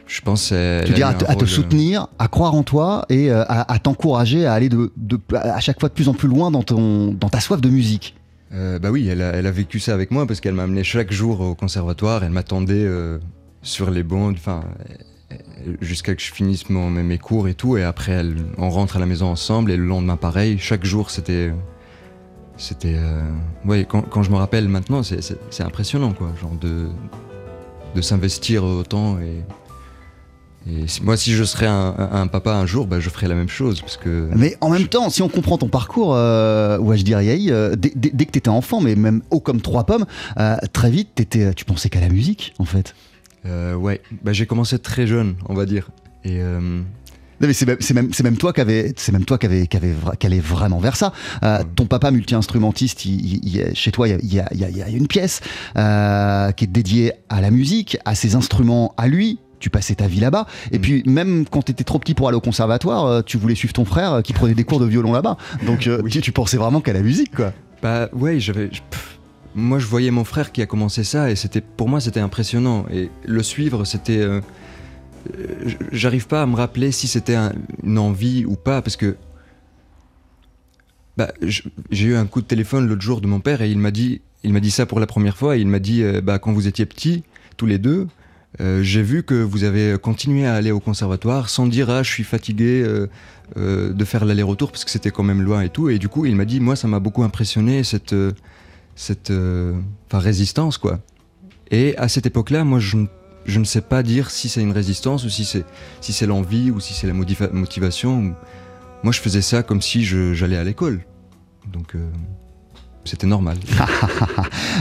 je 0.07 0.21
pense 0.23 0.49
Tu 0.49 0.55
à 0.55 1.15
te, 1.15 1.25
à 1.25 1.37
euh, 1.37 1.47
soutenir, 1.47 2.09
à 2.19 2.29
croire 2.29 2.55
en 2.55 2.63
toi 2.63 3.05
et 3.09 3.31
euh, 3.31 3.45
à, 3.49 3.71
à 3.73 3.79
t'encourager 3.79 4.47
à 4.47 4.55
aller 4.55 4.69
de, 4.69 4.91
de- 4.97 5.21
à 5.35 5.61
chaque 5.61 5.79
fois 5.81 5.89
de 5.89 5.95
plus 5.95 6.09
en 6.09 6.15
plus 6.15 6.29
loin 6.29 6.51
dans, 6.51 6.63
ton, 6.63 7.13
dans 7.13 7.29
ta 7.29 7.41
soif 7.41 7.61
de 7.61 7.69
musique. 7.69 8.15
Euh, 8.55 8.79
bah 8.79 8.91
oui, 8.91 9.07
elle 9.09 9.21
a, 9.21 9.33
elle 9.33 9.47
a 9.47 9.51
vécu 9.51 9.79
ça 9.79 9.93
avec 9.93 10.11
moi 10.11 10.27
parce 10.27 10.41
qu'elle 10.41 10.55
m'a 10.55 10.63
amené 10.63 10.83
chaque 10.83 11.13
jour 11.13 11.41
au 11.43 11.55
conservatoire. 11.55 12.25
Elle 12.25 12.31
m'attendait 12.31 12.73
euh, 12.85 13.19
sur 13.61 13.91
les 13.91 14.03
bancs, 14.03 14.35
enfin, 14.39 14.63
euh, 14.89 14.95
jusqu'à 15.81 16.15
que 16.15 16.23
je 16.23 16.33
finisse 16.33 16.71
mon- 16.71 16.91
mes, 16.91 17.19
cours 17.19 17.49
et 17.49 17.55
tout. 17.55 17.77
Et 17.77 17.85
après, 17.85 18.13
elle- 18.13 18.37
on 18.57 18.71
rentre 18.71 18.97
à 18.97 19.01
la 19.01 19.07
maison 19.07 19.27
ensemble 19.27 19.71
et 19.71 19.77
le 19.77 19.85
lendemain, 19.85 20.17
pareil. 20.17 20.59
Chaque 20.59 20.85
jour, 20.85 21.11
c'était. 21.11 21.53
C'était. 22.57 22.95
euh, 22.97 23.23
ouais, 23.65 23.87
quand, 23.89 24.03
quand 24.03 24.23
je 24.23 24.31
me 24.31 24.37
rappelle 24.37 24.69
maintenant, 24.69 25.03
c'est- 25.03 25.21
impressionnant, 25.61 26.13
quoi. 26.13 26.33
Genre 26.41 26.57
de, 26.61 26.89
de 27.95 28.01
s'investir 28.01 28.65
autant. 28.65 29.19
Et, 29.21 29.45
et 30.69 30.89
si- 30.89 31.03
moi, 31.05 31.17
si 31.17 31.33
je 31.35 31.45
serais 31.45 31.67
un, 31.69 32.27
papa 32.27 32.55
un 32.55 32.67
jour, 32.67 32.87
bah, 32.87 32.99
je 32.99 33.11
ferais 33.11 33.29
la 33.29 33.35
même 33.37 33.49
chose. 33.49 33.81
Parce 33.81 33.97
que. 33.97 34.29
Mais 34.35 34.57
en 34.61 34.71
même 34.71 34.89
temps, 34.89 35.09
si 35.11 35.23
on 35.23 35.29
comprend 35.29 35.57
ton 35.59 35.69
parcours, 35.69 36.15
euh, 36.15 36.79
ouais, 36.79 36.97
je 36.99 37.05
dirais, 37.05 37.39
euh, 37.51 37.77
dès, 37.77 37.93
dès- 37.95 38.11
dès 38.13 38.25
que 38.27 38.33
t'étais 38.33 38.49
enfant, 38.49 38.81
mais 38.81 38.97
même 38.97 39.23
haut 39.31 39.41
comme 39.41 39.61
trois 39.61 39.85
pommes, 39.85 40.07
euh, 40.39 40.57
très 40.73 40.91
vite, 40.91 41.11
t'étais- 41.15 41.55
tu 41.55 41.65
pensais 41.65 41.89
qu'à 41.91 42.01
la 42.01 42.09
musique, 42.09 42.55
en 42.59 42.65
fait. 42.65 42.95
Euh, 43.49 43.75
ouais, 43.75 44.01
bah, 44.23 44.33
j'ai 44.33 44.47
commencé 44.47 44.79
très 44.79 45.07
jeune, 45.07 45.35
on 45.49 45.55
va 45.55 45.67
dire. 45.67 45.89
Et. 46.25 46.41
euh, 46.41 46.61
Non, 47.41 47.47
mais 47.47 47.53
c'est 47.53 47.95
même, 48.25 48.37
toi 48.37 48.53
qui 48.53 48.61
avais, 48.61 48.93
c'est 48.97 49.13
même 49.13 49.25
toi 49.25 49.39
qui 49.39 49.47
avait, 49.47 49.69
qui 49.69 49.77
avait, 49.77 49.95
qui 50.19 50.27
allait 50.27 50.41
vraiment 50.41 50.81
vers 50.81 50.97
ça. 50.97 51.13
Euh, 51.45 51.63
ton 51.77 51.87
papa 51.87 52.11
multi-instrumentiste, 52.11 53.05
il- 53.05 53.25
il- 53.45 53.57
il- 53.57 53.75
chez 53.77 53.93
toi, 53.93 54.09
il 54.09 54.13
y 54.13 54.15
a, 54.15 54.19
il 54.23 54.35
y 54.35 54.41
a- 54.41 54.49
il 54.53 54.59
y 54.61 54.65
a- 54.65 54.69
il 54.71 54.77
y 54.77 54.83
a 54.83 54.89
une 54.89 55.07
pièce 55.07 55.41
euh, 55.77 56.51
qui 56.53 56.65
est 56.65 56.69
dédiée 56.69 57.13
à 57.29 57.41
la 57.41 57.51
musique, 57.53 57.97
à 58.05 58.15
ses 58.17 58.35
instruments, 58.35 58.93
à 58.97 59.07
lui. 59.07 59.39
Tu 59.61 59.71
passais 59.71 59.95
ta 59.97 60.07
vie 60.09 60.21
là-bas. 60.21 60.47
Et 60.73 60.79
Mm. 60.79 60.81
puis, 60.81 61.03
même 61.07 61.45
quand 61.49 61.63
tu 61.63 61.71
étais 61.73 61.85
trop 61.85 61.99
petit 62.01 62.15
pour 62.15 62.27
aller 62.29 62.37
au 62.37 62.41
conservatoire, 62.41 63.25
tu 63.25 63.39
voulais 63.39 63.55
suivre 63.57 63.73
ton 63.73 63.85
frère 63.85 64.21
qui 64.25 64.33
prenait 64.33 64.55
des 64.55 64.65
cours 64.65 64.81
de 64.81 64.87
violon 64.87 65.13
là-bas. 65.13 65.37
Donc, 65.67 65.87
euh, 65.87 66.01
Oui. 66.03 66.11
tu, 66.11 66.21
tu 66.21 66.33
pensais 66.33 66.57
vraiment 66.57 66.81
qu'à 66.81 66.93
la 66.93 67.03
musique, 67.03 67.35
quoi. 67.37 67.53
Bah 67.83 68.09
ouais, 68.13 68.41
j'avais. 68.41 68.69
je- 68.73 68.81
moi, 69.55 69.79
je 69.79 69.87
voyais 69.87 70.11
mon 70.11 70.25
frère 70.25 70.53
qui 70.53 70.63
a 70.63 70.67
commencé 70.67 71.05
ça 71.05 71.31
et 71.31 71.37
c'était 71.37 71.61
pour 71.61 71.89
moi 71.89 72.01
c'était 72.01 72.21
impressionnant 72.21 72.87
et 72.93 73.11
le 73.25 73.43
suivre 73.43 73.85
c'était. 73.85 74.19
euh, 74.19 74.41
euh, 75.37 75.71
J'arrive 75.93 76.27
pas 76.27 76.43
à 76.43 76.47
me 76.47 76.55
rappeler 76.55 76.93
si 76.93 77.09
c'était 77.09 77.35
un- 77.35 77.53
une 77.83 77.99
envie 77.99 78.45
ou 78.45 78.55
pas 78.57 78.83
parce 78.83 78.97
que. 78.97 79.17
Bah, 81.17 81.33
j'ai 81.43 82.07
eu 82.07 82.15
un 82.15 82.27
coup 82.27 82.41
de 82.41 82.47
téléphone 82.47 82.87
l'autre 82.87 83.03
jour 83.03 83.21
de 83.21 83.27
mon 83.27 83.41
père 83.41 83.61
et 83.61 83.71
il 83.71 83.79
m'a 83.79 83.91
dit, 83.91 84.21
il 84.45 84.53
m'a 84.53 84.61
dit 84.61 84.71
ça 84.71 84.87
pour 84.87 85.01
la 85.01 85.07
première 85.07 85.37
fois. 85.37 85.57
Il 85.57 85.67
m'a 85.67 85.81
dit, 85.81 86.03
euh, 86.05 86.21
bah 86.21 86.39
quand 86.39 86.53
vous 86.53 86.69
étiez 86.69 86.87
petits, 86.87 87.25
tous 87.57 87.67
les 87.67 87.79
deux, 87.79 88.07
euh, 88.61 88.83
j'ai 88.85 89.03
vu 89.03 89.25
que 89.25 89.35
vous 89.35 89.65
avez 89.65 89.97
continué 90.01 90.47
à 90.47 90.55
aller 90.55 90.71
au 90.71 90.79
conservatoire 90.79 91.49
sans 91.49 91.67
dire 91.67 91.91
ah 91.91 92.05
je 92.05 92.11
suis 92.11 92.23
fatigué 92.25 92.85
de 93.57 94.05
faire 94.05 94.25
l'aller-retour 94.27 94.71
parce 94.71 94.85
que 94.85 94.91
c'était 94.91 95.11
quand 95.11 95.25
même 95.25 95.43
loin 95.43 95.63
et 95.63 95.71
tout. 95.71 95.89
Et 95.89 95.99
du 95.99 96.09
coup, 96.09 96.25
il 96.27 96.37
m'a 96.37 96.45
dit, 96.45 96.61
moi 96.61 96.77
ça 96.77 96.87
m'a 96.87 97.01
beaucoup 97.01 97.25
impressionné 97.25 97.83
cette 97.83 98.15
cette 98.99 99.31
euh, 99.31 99.75
résistance 100.13 100.77
quoi. 100.77 100.99
Et 101.71 101.97
à 101.99 102.09
cette 102.09 102.27
époque-là, 102.27 102.65
moi 102.65 102.81
je, 102.81 102.97
ne- 102.97 103.65
sais 103.65 103.81
pas 103.81 104.03
dire 104.03 104.31
si 104.31 104.49
c'est 104.49 104.61
une 104.61 104.73
résistance 104.73 105.25
ou 105.25 105.29
si 105.29 105.45
c'est 105.45 105.65
si 106.01 106.13
c'est 106.13 106.27
l'envie 106.27 106.71
ou 106.71 106.81
si 106.81 106.95
c'est 106.95 107.07
la 107.07 107.13
motiva- 107.15 107.53
motivation. 107.53 108.35
Moi 109.05 109.13
je 109.13 109.21
faisais 109.21 109.43
ça 109.43 109.63
comme 109.63 109.81
si 109.81 110.05
j'allais 110.05 110.57
à 110.57 110.65
l'école. 110.65 111.01
Donc 111.73 111.95
euh, 111.95 112.11
c'était 113.05 113.27
normal. 113.27 113.57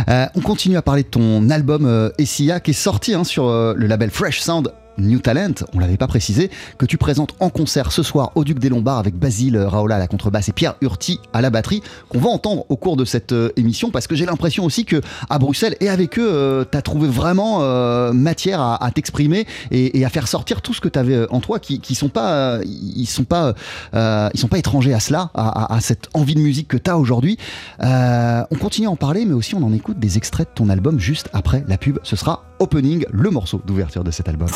Euh, 0.10 0.26
on 0.36 0.42
continue 0.42 0.78
à 0.78 0.82
parler 0.82 1.04
de 1.04 1.08
ton 1.10 1.50
album 1.50 1.86
euh, 1.86 2.10
Essia 2.18 2.60
qui 2.62 2.72
est 2.72 2.74
sorti 2.74 3.14
hein, 3.14 3.26
sur 3.26 3.50
le 3.50 3.88
label 3.88 4.10
Fresh 4.10 4.40
Sound 4.42 4.72
New 4.98 5.20
Talent, 5.20 5.54
on 5.74 5.80
l'avait 5.80 5.98
pas 5.98 6.08
précisé, 6.08 6.50
que 6.78 6.86
tu 6.86 6.98
présentes 6.98 7.36
en 7.40 7.50
concert 7.50 7.92
ce 7.92 8.04
soir 8.04 8.32
au 8.36 8.44
Duc 8.44 8.60
des 8.60 8.70
Lombards 8.70 8.98
avec 8.98 9.16
Basile 9.16 9.58
Raola 9.58 9.96
à 9.96 10.00
la 10.00 10.08
contrebasse 10.08 10.50
et 10.50 10.54
Pierre 10.54 10.76
Hurti 10.82 11.20
à 11.34 11.42
la 11.42 11.50
batterie, 11.50 11.82
qu'on 12.10 12.20
va 12.20 12.30
entendre 12.30 12.66
au 12.70 12.78
cours 12.78 12.98
de 12.98 13.06
cette 13.06 13.32
euh, 13.32 13.50
émission 13.56 13.92
parce 13.92 14.08
que 14.08 14.16
j'ai 14.16 14.26
l'impression 14.26 14.66
aussi 14.66 14.86
que 14.86 15.02
à 15.30 15.40
Bruxelles 15.40 15.76
et 15.80 15.90
avec 15.90 16.18
eux, 16.20 16.66
tu 16.72 16.78
as 16.78 16.82
trouvé 16.82 17.08
vraiment 17.08 17.60
euh, 17.62 18.14
matière 18.14 18.62
à, 18.62 18.90
t'exprimer 18.92 19.46
et, 19.72 20.04
à 20.06 20.10
faire 20.10 20.28
sortir 20.28 20.62
tout 20.62 20.74
ce 20.74 20.82
que 20.82 20.90
tu 20.90 20.98
avais 21.00 21.30
en 21.30 21.40
toi 21.40 21.60
qui, 21.60 21.80
qui 21.80 21.96
sont 21.96 22.10
pas 22.10 22.32
euh, 22.32 22.64
ils 22.66 23.06
sont 23.08 23.24
pas 23.24 23.54
euh, 23.94 24.30
ils 24.34 24.40
sont 24.40 24.48
pas 24.48 24.58
étrangers 24.58 24.94
à 24.94 25.00
cela, 25.00 25.30
à, 25.34 25.76
à- 25.76 25.82
cette 25.82 26.10
envie 26.14 26.36
de 26.36 26.40
musique 26.40 26.68
que 26.68 26.78
tu 26.78 26.90
as 26.90 26.98
aujourd'hui. 26.98 27.38
Euh, 27.84 28.44
on 28.52 28.56
continue 28.56 28.88
à 28.88 28.92
en 28.92 28.96
parler, 28.96 29.26
mais 29.26 29.34
aussi 29.34 29.56
on 29.56 29.64
en 29.64 29.74
écoute 29.74 30.00
des 30.00 30.18
extraits 30.18 30.50
de 30.50 30.54
ton 30.54 30.70
album 30.70 31.00
juste 31.00 31.30
après 31.34 31.64
la 31.68 31.78
pub. 31.78 32.00
Ce 32.04 32.16
sera 32.16 32.44
Opening, 32.60 33.06
le 33.12 33.30
morceau 33.30 33.62
d'ouverture 33.66 34.04
de 34.04 34.12
cet 34.12 34.28
album. 34.30 34.50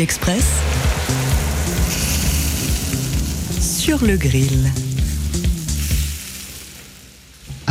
Express 0.00 0.44
sur 3.60 4.04
le 4.04 4.16
grill. 4.16 4.70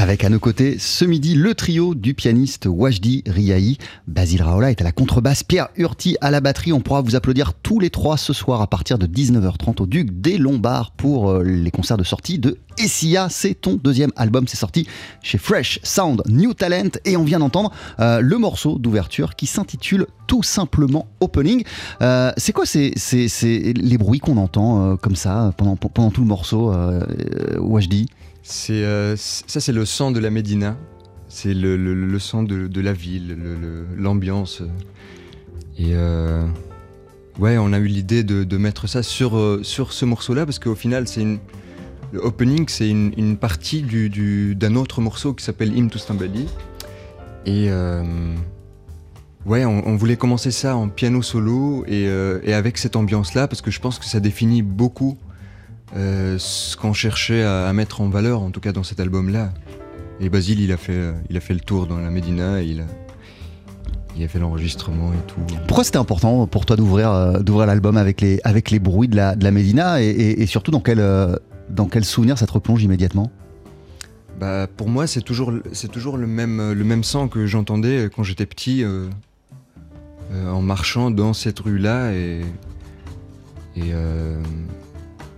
Avec 0.08 0.24
à 0.24 0.30
nos 0.30 0.39
côtés 0.39 0.78
ce 0.80 1.04
midi 1.04 1.36
le 1.36 1.54
trio 1.54 1.93
du 1.93 2.13
pianiste 2.13 2.65
Wajdi 2.65 3.24
Riahi. 3.28 3.78
Basile 4.08 4.41
Raola 4.41 4.72
est 4.72 4.80
à 4.80 4.86
la 4.86 4.93
contrebasse, 4.93 5.43
Pierre 5.43 5.67
Hurti 5.76 6.15
à 6.22 6.32
la 6.32 6.39
batterie. 6.39 6.72
On 6.72 6.80
pourra 6.80 7.02
vous 7.02 7.17
applaudir 7.17 7.54
tous 7.54 7.82
les 7.82 7.89
trois 7.89 8.15
ce 8.15 8.32
soir 8.32 8.62
à 8.62 8.67
partir 8.67 8.98
de 8.98 9.06
19h30 9.06 9.82
au 9.82 9.86
Duc 9.86 10.22
des 10.22 10.38
Lombards 10.38 10.91
pour 10.91 11.30
euh, 11.30 11.43
les 11.43 11.72
concerts 11.72 11.98
de 11.98 12.06
sortie 12.06 12.39
de 12.39 12.58
Essia. 12.78 13.28
C'est 13.30 13.54
ton 13.54 13.74
deuxième 13.74 14.13
album, 14.15 14.48
c'est 14.48 14.56
sorti 14.56 14.88
chez 15.22 15.38
Fresh 15.38 15.82
Sound 15.84 16.24
New 16.30 16.54
Talent 16.54 16.91
et 17.04 17.17
on 17.17 17.26
vient 17.26 17.39
d'entendre 17.39 17.74
euh, 18.00 18.22
le 18.22 18.38
morceau 18.38 18.80
d'ouverture 18.80 19.36
qui 19.36 19.46
s'intitule 19.46 20.08
tout 20.26 20.41
simplement 20.41 21.08
Opening. 21.20 21.65
Euh, 22.02 22.32
c'est 22.38 22.54
quoi 22.54 22.65
c'est, 22.65 22.93
les 23.43 23.98
bruits 23.98 24.20
qu'on 24.20 24.38
entend 24.38 24.96
comme 24.96 25.17
ça 25.17 25.54
pendant, 25.58 25.76
pendant 25.76 26.12
tout 26.12 26.22
le 26.22 26.28
morceau, 26.28 26.74
Wajdi? 27.58 28.08
Euh, 28.70 29.16
ça, 29.18 29.60
c'est 29.60 29.72
le 29.72 29.86
sang 29.86 30.12
de 30.12 30.20
la 30.20 30.30
Médina. 30.30 30.78
C'est 31.30 31.54
le, 31.54 31.76
le, 31.76 32.20
sang 32.20 32.44
de, 32.44 32.82
la 32.82 32.94
ville, 32.94 33.38
l'ambiance. 33.98 34.64
Et 35.78 35.92
euh, 35.94 36.46
ouais, 37.38 37.58
on 37.58 37.74
a 37.74 37.80
eu 37.80 37.88
l'idée 37.88 38.24
de, 38.24 38.58
mettre 38.58 38.88
ça 38.88 39.04
sur, 39.04 39.38
euh, 39.38 39.60
sur 39.62 39.92
ce 39.92 40.06
morceau-là 40.06 40.46
parce 40.46 40.58
qu'au 40.58 40.76
final, 40.76 41.08
c'est 41.08 41.22
une, 41.22 41.40
le 42.14 42.20
opening, 42.22 42.66
c'est 42.70 42.90
une, 42.90 43.38
partie 43.38 43.82
du, 43.82 44.56
d'un 44.56 44.76
autre 44.76 45.02
morceau 45.02 45.34
qui 45.34 45.44
s'appelle 45.44 45.76
Hymn 45.76 45.90
to 45.90 46.00
Stambali. 46.00 46.48
Et 47.46 47.70
ouais, 49.46 49.66
on, 49.66 49.96
voulait 49.98 50.18
commencer 50.18 50.52
ça 50.52 50.76
en 50.76 50.88
piano 50.88 51.22
solo 51.22 51.84
et, 51.88 52.04
et 52.44 52.54
avec 52.54 52.78
cette 52.78 52.96
ambiance-là 52.96 53.48
parce 53.48 53.62
que 53.62 53.72
je 53.72 53.82
pense 53.82 54.00
que 54.00 54.06
ça 54.06 54.22
définit 54.22 54.62
beaucoup 54.62 55.18
euh, 55.95 56.38
ce 56.38 56.76
qu'on 56.76 56.93
cherchait 56.93 57.43
à, 57.43 57.71
mettre 57.73 58.02
en 58.02 58.10
valeur, 58.10 58.41
en 58.41 58.52
tout 58.52 58.60
cas 58.60 58.71
dans 58.71 58.84
cet 58.84 59.00
album-là. 59.00 59.52
Et 60.19 60.30
Basile, 60.30 60.60
il 60.60 60.71
a 60.71 60.78
fait, 60.78 60.93
euh, 60.93 61.13
il 61.30 61.38
a 61.38 61.39
fait 61.39 61.54
le 61.54 61.60
tour 61.60 61.88
dans 61.88 61.97
la 61.97 62.10
Médina, 62.10 62.62
et 62.62 62.65
il 62.65 62.82
a, 62.82 62.86
il 64.17 64.23
a 64.23 64.28
fait 64.28 64.39
l'enregistrement 64.39 65.13
et 65.13 65.28
tout. 65.28 65.39
Pourquoi 65.67 65.84
c'était 65.84 65.97
important 65.97 66.45
pour 66.47 66.65
toi 66.65 66.76
d'ouvrir, 66.76 67.12
euh, 67.12 67.39
d'ouvrir 67.39 67.67
l'album 67.67 67.95
avec 67.95 68.19
les, 68.19 68.39
avec 68.43 68.69
les 68.69 68.80
bruits 68.80 69.08
de 69.08 69.15
la, 69.15 69.36
de 69.36 69.43
la 69.43 69.52
Médina 69.52 70.02
et, 70.02 70.45
surtout 70.45 70.71
dans 70.71 70.82
quel, 70.82 71.02
dans 71.69 71.86
quel 71.86 72.04
souvenir 72.04 72.38
ça 72.38 72.47
te 72.47 72.52
replonge 72.52 72.84
immédiatement? 72.84 73.32
Bah, 74.39 74.67
Pour 74.67 74.89
moi, 74.89 75.08
c'est 75.08 75.21
toujours, 75.21 75.54
c'est 75.71 75.91
toujours 75.91 76.17
le, 76.17 76.28
même, 76.28 76.73
le 76.73 76.84
même 76.84 77.04
sang 77.04 77.28
que 77.28 77.45
j'entendais 77.45 78.10
quand 78.13 78.23
j'étais 78.23 78.45
petit 78.45 78.84
en 80.34 80.62
marchant 80.62 81.12
dans 81.12 81.34
cette 81.34 81.60
rue-là 81.60 82.12
et. 82.12 82.41
et 83.78 83.93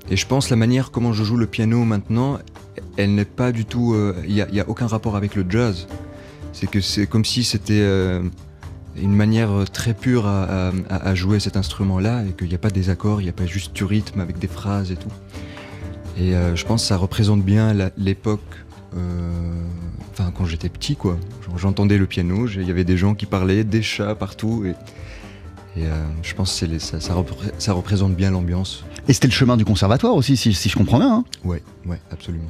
et 0.10 0.16
je 0.16 0.26
pense 0.26 0.50
la 0.50 0.56
manière 0.56 0.92
comment 0.92 1.14
je 1.14 1.24
joue 1.24 1.38
le 1.38 1.46
piano 1.46 1.84
maintenant, 1.84 2.40
elle 2.98 3.16
n'est 3.16 3.26
pas 3.26 3.52
du 3.52 3.66
tout. 3.66 3.94
Il 4.28 4.40
euh, 4.40 4.48
n'y 4.52 4.60
a, 4.60 4.68
aucun 4.68 4.88
rapport 4.88 5.16
avec 5.16 5.36
le 5.36 5.46
jazz. 5.48 5.88
C'est 6.52 6.68
que 6.68 6.82
c'est 6.82 7.06
comme 7.06 7.26
si 7.26 7.44
c'était 7.44 7.82
euh, 7.82 8.24
une 9.00 9.16
manière 9.16 9.66
très 9.72 9.94
pure 9.94 10.26
à, 10.26 11.16
jouer 11.16 11.40
cet 11.40 11.58
instrument-là 11.58 12.24
et 12.26 12.34
qu'il 12.34 12.48
n'y 12.48 12.56
a 12.56 12.60
pas 12.60 12.72
des 12.72 12.90
accords, 12.90 13.22
il 13.22 13.26
n'y 13.26 13.30
a 13.30 13.34
pas 13.34 13.46
juste 13.46 13.76
du 13.76 13.84
rythme 13.84 14.20
avec 14.20 14.40
des 14.40 14.48
phrases 14.48 14.92
et 14.92 14.96
tout. 14.96 15.12
Et 16.18 16.36
euh, 16.36 16.56
je 16.56 16.66
pense 16.66 16.82
que 16.82 16.88
ça 16.88 16.98
représente 16.98 17.44
bien 17.44 17.74
l'époque. 17.98 18.42
Enfin, 20.12 20.32
quand 20.36 20.46
j'étais 20.46 20.70
petit, 20.70 20.96
quoi. 20.96 21.18
J'entendais 21.56 21.98
le 21.98 22.08
piano, 22.08 22.48
il 22.48 22.68
y 22.68 22.72
avait 22.72 22.84
des 22.84 22.98
gens 22.98 23.14
qui 23.14 23.28
parlaient, 23.28 23.64
des 23.64 23.84
chats 23.84 24.16
partout. 24.16 24.66
Et 25.78 25.86
je 26.24 26.34
pense 26.34 26.60
que 26.60 26.80
ça, 26.80 27.00
ça 27.00 27.74
représente 27.74 28.16
bien 28.16 28.32
l'ambiance. 28.32 28.84
Et 29.08 29.14
c'était 29.14 29.28
le 29.28 29.34
chemin 29.34 29.58
du 29.58 29.66
conservatoire 29.66 30.16
aussi, 30.16 30.36
si, 30.38 30.52
je 30.52 30.76
comprends 30.76 31.00
bien. 31.00 31.14
Hein 31.14 31.24
ouais, 31.44 31.64
ouais, 31.86 32.00
absolument. 32.12 32.50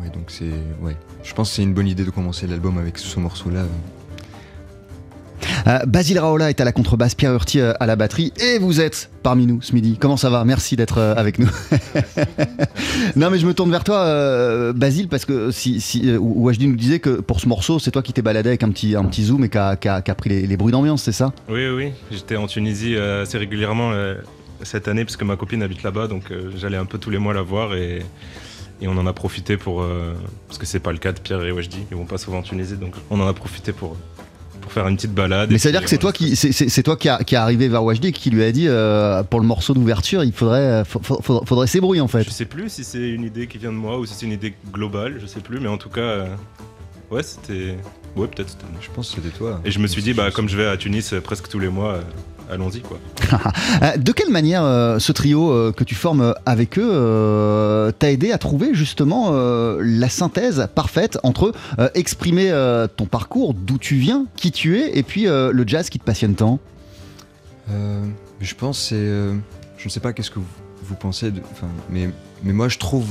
Ouais, 0.00 0.10
donc 0.10 0.24
c'est, 0.28 0.50
ouais. 0.82 0.96
Je 1.22 1.32
pense 1.34 1.50
que 1.50 1.56
c'est 1.56 1.62
une 1.62 1.74
bonne 1.74 1.86
idée 1.86 2.04
de 2.04 2.10
commencer 2.10 2.46
l'album 2.46 2.78
avec 2.78 2.98
ce 2.98 3.18
morceau-là. 3.20 3.64
Euh, 5.66 5.78
Basile 5.86 6.18
Raola 6.18 6.50
est 6.50 6.60
à 6.60 6.64
la 6.64 6.72
contrebasse, 6.72 7.14
Pierre 7.14 7.32
Hurti 7.32 7.60
euh, 7.60 7.72
à 7.80 7.86
la 7.86 7.96
batterie, 7.96 8.32
et 8.40 8.58
vous 8.58 8.80
êtes 8.80 9.10
parmi 9.22 9.46
nous 9.46 9.62
ce 9.62 9.72
midi. 9.72 9.96
Comment 9.98 10.16
ça 10.16 10.30
va? 10.30 10.44
Merci 10.44 10.76
d'être 10.76 10.98
euh, 10.98 11.14
avec 11.16 11.38
nous. 11.38 11.48
non, 13.16 13.30
mais 13.30 13.38
je 13.38 13.46
me 13.46 13.54
tourne 13.54 13.70
vers 13.70 13.84
toi, 13.84 14.72
Basile, 14.72 15.08
parce 15.08 15.24
que 15.24 15.50
si, 15.50 15.80
si 15.80 16.02
nous 16.02 16.76
disait 16.76 16.98
que 16.98 17.20
pour 17.20 17.40
ce 17.40 17.48
morceau, 17.48 17.78
c'est 17.78 17.90
toi 17.90 18.02
qui 18.02 18.12
t'es 18.12 18.22
baladé 18.22 18.50
avec 18.50 18.62
un 18.62 18.70
petit, 18.70 18.94
un 18.96 19.04
petit 19.04 19.24
zoom 19.24 19.44
et 19.44 19.48
qui 19.48 19.58
a, 19.58 20.00
pris 20.16 20.46
les, 20.46 20.56
bruits 20.56 20.72
d'ambiance, 20.72 21.02
c'est 21.02 21.12
ça? 21.12 21.32
Oui, 21.48 21.66
oui. 21.68 21.92
J'étais 22.10 22.36
en 22.36 22.46
Tunisie 22.46 22.96
assez 22.96 23.38
régulièrement 23.38 23.92
cette 24.62 24.88
année 24.88 25.04
parce 25.04 25.16
que 25.16 25.24
ma 25.24 25.36
copine 25.36 25.62
habite 25.62 25.82
là-bas, 25.82 26.08
donc 26.08 26.32
j'allais 26.56 26.76
un 26.76 26.86
peu 26.86 26.98
tous 26.98 27.10
les 27.10 27.18
mois 27.18 27.34
la 27.34 27.42
voir 27.42 27.74
et, 27.74 28.02
on 28.86 28.98
en 28.98 29.06
a 29.06 29.14
profité 29.14 29.56
pour 29.56 29.82
parce 30.46 30.58
que 30.58 30.66
c'est 30.66 30.80
pas 30.80 30.92
le 30.92 30.98
cas 30.98 31.12
de 31.12 31.18
Pierre 31.18 31.42
et 31.42 31.52
Wajdi, 31.52 31.86
ils 31.90 31.96
vont 31.96 32.04
pas 32.04 32.18
souvent 32.18 32.38
en 32.38 32.42
Tunisie, 32.42 32.76
donc 32.76 32.94
on 33.10 33.18
en 33.18 33.26
a 33.26 33.32
profité 33.32 33.72
pour 33.72 33.96
pour 34.64 34.72
faire 34.72 34.88
une 34.88 34.96
petite 34.96 35.12
balade. 35.12 35.50
Mais 35.52 35.58
c'est-à-dire 35.58 35.82
que 35.82 35.90
c'est 35.90 35.98
toi 35.98 36.10
qui 36.10 36.36
c'est 36.36 36.82
toi 36.82 36.96
qui, 36.96 37.10
a, 37.10 37.22
qui 37.22 37.34
est 37.34 37.38
arrivé 37.38 37.68
vers 37.68 37.84
Wajdi 37.84 38.08
et 38.08 38.12
qui 38.12 38.30
lui 38.30 38.42
a 38.42 38.50
dit 38.50 38.66
euh, 38.66 39.22
pour 39.22 39.38
le 39.40 39.46
morceau 39.46 39.74
d'ouverture, 39.74 40.24
il 40.24 40.32
faudrait 40.32 40.84
faudrait, 40.86 41.44
faudrait 41.44 41.66
s'ébrouiller 41.66 42.00
en 42.00 42.08
fait. 42.08 42.22
Je 42.22 42.30
sais 42.30 42.46
plus 42.46 42.70
si 42.70 42.82
c'est 42.82 43.10
une 43.10 43.24
idée 43.24 43.46
qui 43.46 43.58
vient 43.58 43.72
de 43.72 43.76
moi 43.76 43.98
ou 43.98 44.06
si 44.06 44.14
c'est 44.14 44.24
une 44.24 44.32
idée 44.32 44.54
globale, 44.72 45.18
je 45.20 45.26
sais 45.26 45.40
plus, 45.40 45.60
mais 45.60 45.68
en 45.68 45.76
tout 45.76 45.90
cas 45.90 46.24
ouais 47.10 47.22
c'était 47.22 47.76
ouais 48.16 48.26
peut-être. 48.26 48.56
Je 48.80 48.88
pense 48.90 49.10
que 49.10 49.20
c'était 49.20 49.36
toi. 49.36 49.60
Et 49.66 49.70
je 49.70 49.78
me 49.80 49.86
suis 49.86 50.02
dit 50.02 50.14
bah 50.14 50.30
comme 50.30 50.48
je 50.48 50.56
vais 50.56 50.66
à 50.66 50.78
Tunis 50.78 51.14
presque 51.22 51.48
tous 51.48 51.58
les 51.58 51.68
mois 51.68 52.00
allons-y 52.54 52.80
quoi. 52.80 52.98
Euh, 53.82 53.96
de 53.96 54.12
quelle 54.12 54.30
manière 54.30 54.62
euh, 54.64 54.98
ce 54.98 55.10
trio 55.10 55.50
euh, 55.50 55.72
que 55.72 55.84
tu 55.84 55.94
formes 55.94 56.34
avec 56.46 56.78
eux 56.78 57.92
t'a 57.98 58.10
aidé 58.10 58.32
à 58.32 58.38
trouver 58.38 58.74
justement 58.74 59.32
la 59.32 60.08
synthèse 60.08 60.68
parfaite 60.74 61.18
entre 61.22 61.52
exprimer 61.94 62.52
ton 62.96 63.06
parcours, 63.06 63.54
d'où 63.54 63.78
tu 63.78 63.96
viens, 63.96 64.26
qui 64.36 64.52
tu 64.52 64.78
es, 64.78 64.96
et 64.96 65.02
puis 65.02 65.24
le 65.24 65.64
jazz 65.66 65.88
qui 65.88 65.98
te 65.98 66.04
passionne 66.04 66.34
tant? 66.34 66.58
Je 67.68 68.54
pense 68.54 68.78
c'est, 68.88 69.06
je 69.06 69.84
ne 69.84 69.88
sais 69.88 70.00
pas 70.00 70.12
qu'est-ce 70.12 70.30
que 70.30 70.38
vous, 70.38 70.94
pensez, 70.94 71.30
de, 71.30 71.40
mais 71.90 72.10
mais 72.42 72.52
moi 72.52 72.68
je 72.68 72.78
trouve 72.78 73.08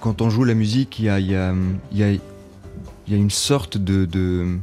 quand 0.00 0.22
on 0.22 0.30
joue 0.30 0.44
la 0.44 0.54
musique, 0.54 0.98
il 0.98 1.06
y 1.06 1.08
a, 1.08 1.18
y, 1.18 1.34
a, 1.34 1.54
y, 1.92 2.02
a, 2.02 2.12
y 2.12 3.14
a, 3.14 3.16
une 3.16 3.30
sorte 3.30 3.78
de, 3.78 4.04
de 4.04 4.58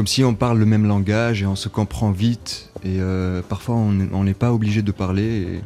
comme 0.00 0.06
si 0.06 0.24
on 0.24 0.34
parle 0.34 0.58
le 0.58 0.64
même 0.64 0.86
langage 0.86 1.42
et 1.42 1.46
on 1.46 1.56
se 1.56 1.68
comprend 1.68 2.10
vite. 2.10 2.70
Et 2.84 3.02
euh, 3.02 3.42
parfois, 3.46 3.74
on 3.74 4.24
n'est 4.24 4.32
pas 4.32 4.50
obligé 4.50 4.80
de 4.80 4.92
parler. 4.92 5.60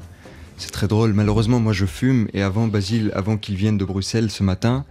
C'est 0.57 0.73
très 0.73 0.89
drôle. 0.89 1.13
Malheureusement, 1.13 1.61
moi, 1.61 1.73
je 1.73 1.87
fume. 1.87 2.27
Et 2.35 2.43
avant, 2.43 2.67
Basile, 2.67 3.13
avant 3.15 3.37
qu'il 3.37 3.55
vienne 3.55 3.79
de 3.79 3.85
Bruxelles 3.85 4.33
ce 4.33 4.43
matin, 4.43 4.85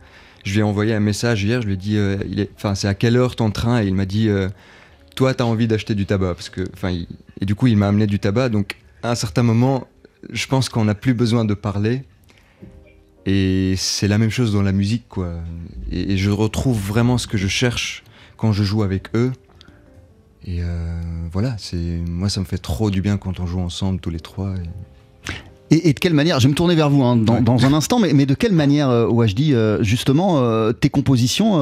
je 0.46 0.54
lui 0.54 0.62
ai 0.62 0.64
envoyé 0.64 0.94
un 0.94 1.02
message 1.02 1.44
hier. 1.44 1.62
Je 1.62 1.68
lui 1.68 1.74
ai 1.74 1.76
dit, 1.76 1.98
euh, 1.98 2.16
c'est 2.74 2.88
à 2.88 2.94
quelle 2.94 3.18
heure 3.18 3.36
ton 3.36 3.52
train 3.52 3.84
Et 3.84 3.88
il 3.88 3.96
m'a 3.96 4.06
dit, 4.06 4.30
euh, 4.30 4.48
toi, 5.14 5.34
tu 5.34 5.44
as 5.44 5.46
envie 5.46 5.68
d'acheter 5.68 5.94
du 5.94 6.06
tabac. 6.06 6.36
Parce 6.36 6.48
que, 6.48 6.62
et 7.42 7.46
du 7.46 7.54
coup, 7.54 7.68
il 7.68 7.76
m'a 7.76 7.90
amené 7.90 8.08
du 8.08 8.20
tabac. 8.20 8.48
Donc, 8.48 8.78
à 9.02 9.12
un 9.12 9.16
certain 9.16 9.44
moment, 9.44 9.90
je 10.32 10.48
pense 10.48 10.70
qu'on 10.70 10.86
n'a 10.86 10.96
plus 10.96 11.14
besoin 11.14 11.44
de 11.44 11.54
parler. 11.54 12.04
Et 13.26 13.74
c'est 13.76 14.08
la 14.08 14.18
même 14.18 14.30
chose 14.30 14.54
dans 14.54 14.64
la 14.64 14.72
musique, 14.72 15.10
quoi. 15.10 15.34
et 15.92 16.16
je 16.16 16.30
retrouve 16.30 16.80
vraiment 16.80 17.18
ce 17.18 17.28
que 17.28 17.38
je 17.38 17.50
cherche 17.50 18.06
quand 18.38 18.52
je 18.52 18.64
joue 18.64 18.84
avec 18.84 19.16
eux. 19.16 19.32
Et 20.46 20.62
euh, 20.62 21.02
voilà, 21.32 21.56
c'est 21.58 21.78
moi 21.78 22.30
ça 22.30 22.42
me 22.42 22.46
fait 22.46 22.58
trop 22.58 22.90
du 22.90 23.02
bien 23.02 23.18
quand 23.18 23.40
on 23.40 23.46
joue 23.46 23.60
ensemble 23.60 24.00
tous 24.00 24.10
les 24.10 24.20
trois. 24.20 24.54
Et... 25.72 25.94
de 25.94 26.00
quelle 26.00 26.14
manière, 26.14 26.40
je 26.40 26.48
vais 26.48 26.52
me 26.52 26.56
tourner 26.56 26.76
vers 26.76 26.90
vous 26.90 27.02
hein, 27.04 27.16
dans, 27.16 27.66
un 27.66 27.74
instant, 27.74 27.98
mais, 27.98 28.14
mais, 28.14 28.26
de 28.26 28.36
quelle 28.36 28.52
manière, 28.52 28.90
euh, 28.90 29.08
OHD, 29.08 29.54
euh, 29.54 29.82
justement, 29.82 30.38
euh, 30.38 30.72
tes 30.72 30.90
compositions, 30.90 31.56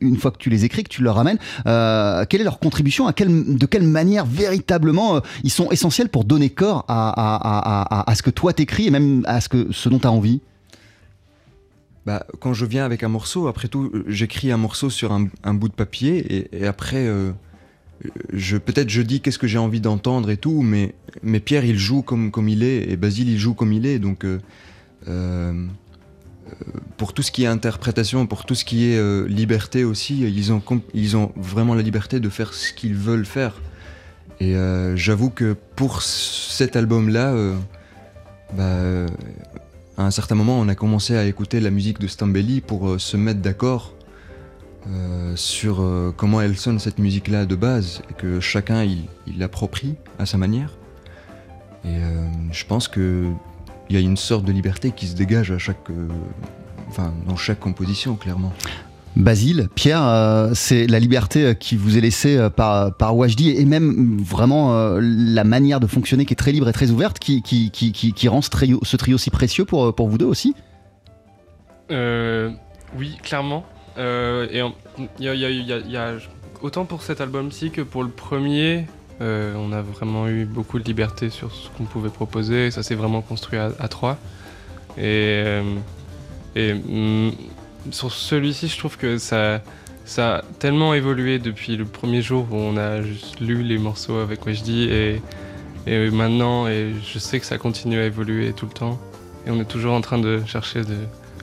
une 0.00 0.16
fois 0.16 0.30
que 0.30 0.38
tu 0.38 0.50
les 0.50 0.64
écris, 0.64 0.82
que 0.82 0.88
tu 0.88 1.02
leur 1.02 1.16
ramènes, 1.16 1.38
quelle 1.64 2.40
est 2.40 2.44
leur 2.44 2.58
contribution 2.58 3.06
à 3.06 3.12
quelle, 3.12 3.56
De 3.56 3.66
quelle 3.66 3.84
manière, 3.84 4.24
véritablement, 4.24 5.20
ils 5.44 5.50
sont 5.50 5.70
essentiels 5.70 6.08
pour 6.08 6.24
donner 6.24 6.50
corps 6.50 6.84
à, 6.88 7.10
à, 7.10 8.00
à, 8.00 8.10
à 8.10 8.14
ce 8.14 8.22
que 8.22 8.30
toi 8.30 8.52
t'écris 8.52 8.86
et 8.86 8.90
même 8.90 9.22
à 9.26 9.40
ce, 9.40 9.48
que, 9.48 9.68
ce 9.70 9.88
dont 9.88 9.98
tu 9.98 10.06
as 10.06 10.12
envie? 10.12 10.40
Bah, 12.06 12.26
quand 12.38 12.52
je 12.52 12.66
viens 12.66 12.84
avec 12.84 13.02
un 13.02 13.08
morceau, 13.08 13.46
après 13.46 13.68
tout, 13.68 13.90
euh, 13.94 14.04
j'écris 14.08 14.52
un 14.52 14.58
morceau 14.58 14.90
sur 14.90 15.12
un, 15.12 15.54
bout 15.54 15.68
de 15.68 15.74
papier 15.74 16.48
et, 16.52 16.66
après, 16.66 17.06
euh, 17.06 17.32
je, 18.32 18.58
peut-être 18.58 18.90
je 18.90 19.00
dis 19.00 19.20
qu'est-ce 19.20 19.38
que 19.38 19.46
j'ai 19.46 19.58
envie 19.58 19.80
d'entendre 19.80 20.30
et 20.30 20.36
tout, 20.36 20.60
mais, 20.60 20.94
mais 21.22 21.40
Pierre 21.40 21.64
il 21.64 21.78
joue 21.78 22.02
comme, 22.02 22.30
comme 22.30 22.48
il 22.48 22.62
est 22.62 22.90
et 22.90 22.96
Basile 22.96 23.30
il 23.30 23.38
joue 23.38 23.54
comme 23.54 23.72
il 23.72 23.86
est, 23.86 23.98
donc 23.98 24.26
euh, 25.08 25.66
pour 26.98 27.14
tout 27.14 27.22
ce 27.22 27.32
qui 27.32 27.44
est 27.44 27.46
interprétation, 27.46 28.26
pour 28.26 28.44
tout 28.44 28.54
ce 28.54 28.66
qui 28.66 28.84
est 28.84 29.26
liberté 29.26 29.82
aussi, 29.82 30.20
ils 30.20 30.52
ont, 30.52 30.62
ils 30.92 31.16
ont 31.16 31.32
vraiment 31.36 31.74
la 31.74 31.82
liberté 31.82 32.20
de 32.20 32.28
faire 32.28 32.52
ce 32.52 32.72
qu'ils 32.72 32.94
veulent 32.94 33.26
faire. 33.26 33.60
Et 34.40 34.54
j'avoue 34.94 35.30
que 35.30 35.56
pour 35.74 36.02
cet 36.02 36.76
album-là, 36.76 37.34
bah, 38.56 39.06
à 39.96 40.02
un 40.02 40.10
certain 40.10 40.34
moment, 40.34 40.58
on 40.58 40.68
a 40.68 40.74
commencé 40.74 41.16
à 41.16 41.24
écouter 41.24 41.60
la 41.60 41.70
musique 41.70 42.00
de 42.00 42.06
Stambelli 42.06 42.60
pour 42.60 42.88
euh, 42.88 42.98
se 42.98 43.16
mettre 43.16 43.40
d'accord 43.40 43.94
euh, 44.88 45.36
sur 45.36 45.80
euh, 45.80 46.12
comment 46.16 46.40
elle 46.40 46.56
sonne 46.56 46.78
cette 46.78 46.98
musique-là 46.98 47.46
de 47.46 47.54
base, 47.54 48.02
et 48.10 48.14
que 48.14 48.40
chacun 48.40 48.82
il 48.82 49.06
l'approprie 49.38 49.94
à 50.18 50.26
sa 50.26 50.36
manière. 50.36 50.76
Et 51.84 51.98
je 52.50 52.64
pense 52.64 52.88
que 52.88 53.26
il 53.90 53.94
y 53.94 53.98
a 53.98 54.00
une 54.00 54.16
sorte 54.16 54.46
de 54.46 54.52
liberté 54.52 54.90
qui 54.90 55.06
se 55.06 55.14
dégage 55.14 55.50
à 55.50 55.58
dans 57.26 57.36
chaque 57.36 57.60
composition 57.60 58.16
clairement. 58.16 58.54
Basile, 59.16 59.68
Pierre, 59.76 60.02
euh, 60.02 60.50
c'est 60.54 60.88
la 60.88 60.98
liberté 60.98 61.44
euh, 61.44 61.54
qui 61.54 61.76
vous 61.76 61.96
est 61.96 62.00
laissée 62.00 62.36
euh, 62.36 62.50
par, 62.50 62.92
par 62.96 63.14
et 63.14 63.64
même 63.64 64.18
vraiment 64.18 64.98
la 64.98 65.44
manière 65.44 65.78
de 65.78 65.86
fonctionner 65.86 66.26
qui 66.26 66.32
est 66.32 66.36
très 66.36 66.50
libre 66.52 66.68
et 66.68 66.72
très 66.72 66.90
ouverte 66.90 67.18
qui, 67.20 68.28
rend 68.28 68.42
ce 68.42 68.50
trio, 68.50 68.80
ce 68.82 68.96
si 69.18 69.30
précieux 69.30 69.64
pour, 69.64 70.08
vous 70.08 70.18
deux 70.18 70.26
aussi? 70.26 70.54
Oui, 71.90 73.16
clairement. 73.22 73.64
Et 73.96 74.62
autant 76.60 76.84
pour 76.84 77.02
cet 77.02 77.20
album-ci 77.20 77.70
que 77.70 77.82
pour 77.82 78.02
le 78.02 78.10
premier, 78.10 78.86
on 79.20 79.72
a 79.72 79.80
vraiment 79.80 80.28
eu 80.28 80.44
beaucoup 80.44 80.78
de 80.80 80.84
liberté 80.84 81.30
sur 81.30 81.52
ce 81.52 81.68
qu'on 81.70 81.84
pouvait 81.84 82.10
proposer. 82.10 82.70
Ça 82.72 82.82
s'est 82.82 82.96
vraiment 82.96 83.22
construit 83.22 83.58
à, 83.58 83.70
à 83.78 83.88
trois. 83.88 84.18
Et, 84.98 85.60
et 86.56 86.74
mm, 86.74 87.32
sur 87.90 88.12
celui-ci, 88.12 88.68
je 88.68 88.78
trouve 88.78 88.96
que 88.96 89.18
ça, 89.18 89.62
ça 90.04 90.36
a 90.36 90.42
tellement 90.58 90.94
évolué 90.94 91.38
depuis 91.38 91.76
le 91.76 91.84
premier 91.84 92.22
jour 92.22 92.46
où 92.50 92.56
on 92.56 92.76
a 92.76 93.02
juste 93.02 93.40
lu 93.40 93.62
les 93.62 93.78
morceaux 93.78 94.18
avec 94.18 94.44
Wajdi 94.46 94.84
et, 94.84 95.22
et 95.86 96.10
maintenant, 96.10 96.66
et 96.66 96.92
je 97.06 97.18
sais 97.18 97.40
que 97.40 97.46
ça 97.46 97.58
continue 97.58 97.98
à 97.98 98.04
évoluer 98.04 98.52
tout 98.52 98.66
le 98.66 98.72
temps. 98.72 98.98
Et 99.46 99.50
on 99.50 99.60
est 99.60 99.66
toujours 99.66 99.94
en 99.94 100.00
train 100.00 100.18
de 100.18 100.42
chercher 100.46 100.82
de 100.82 100.96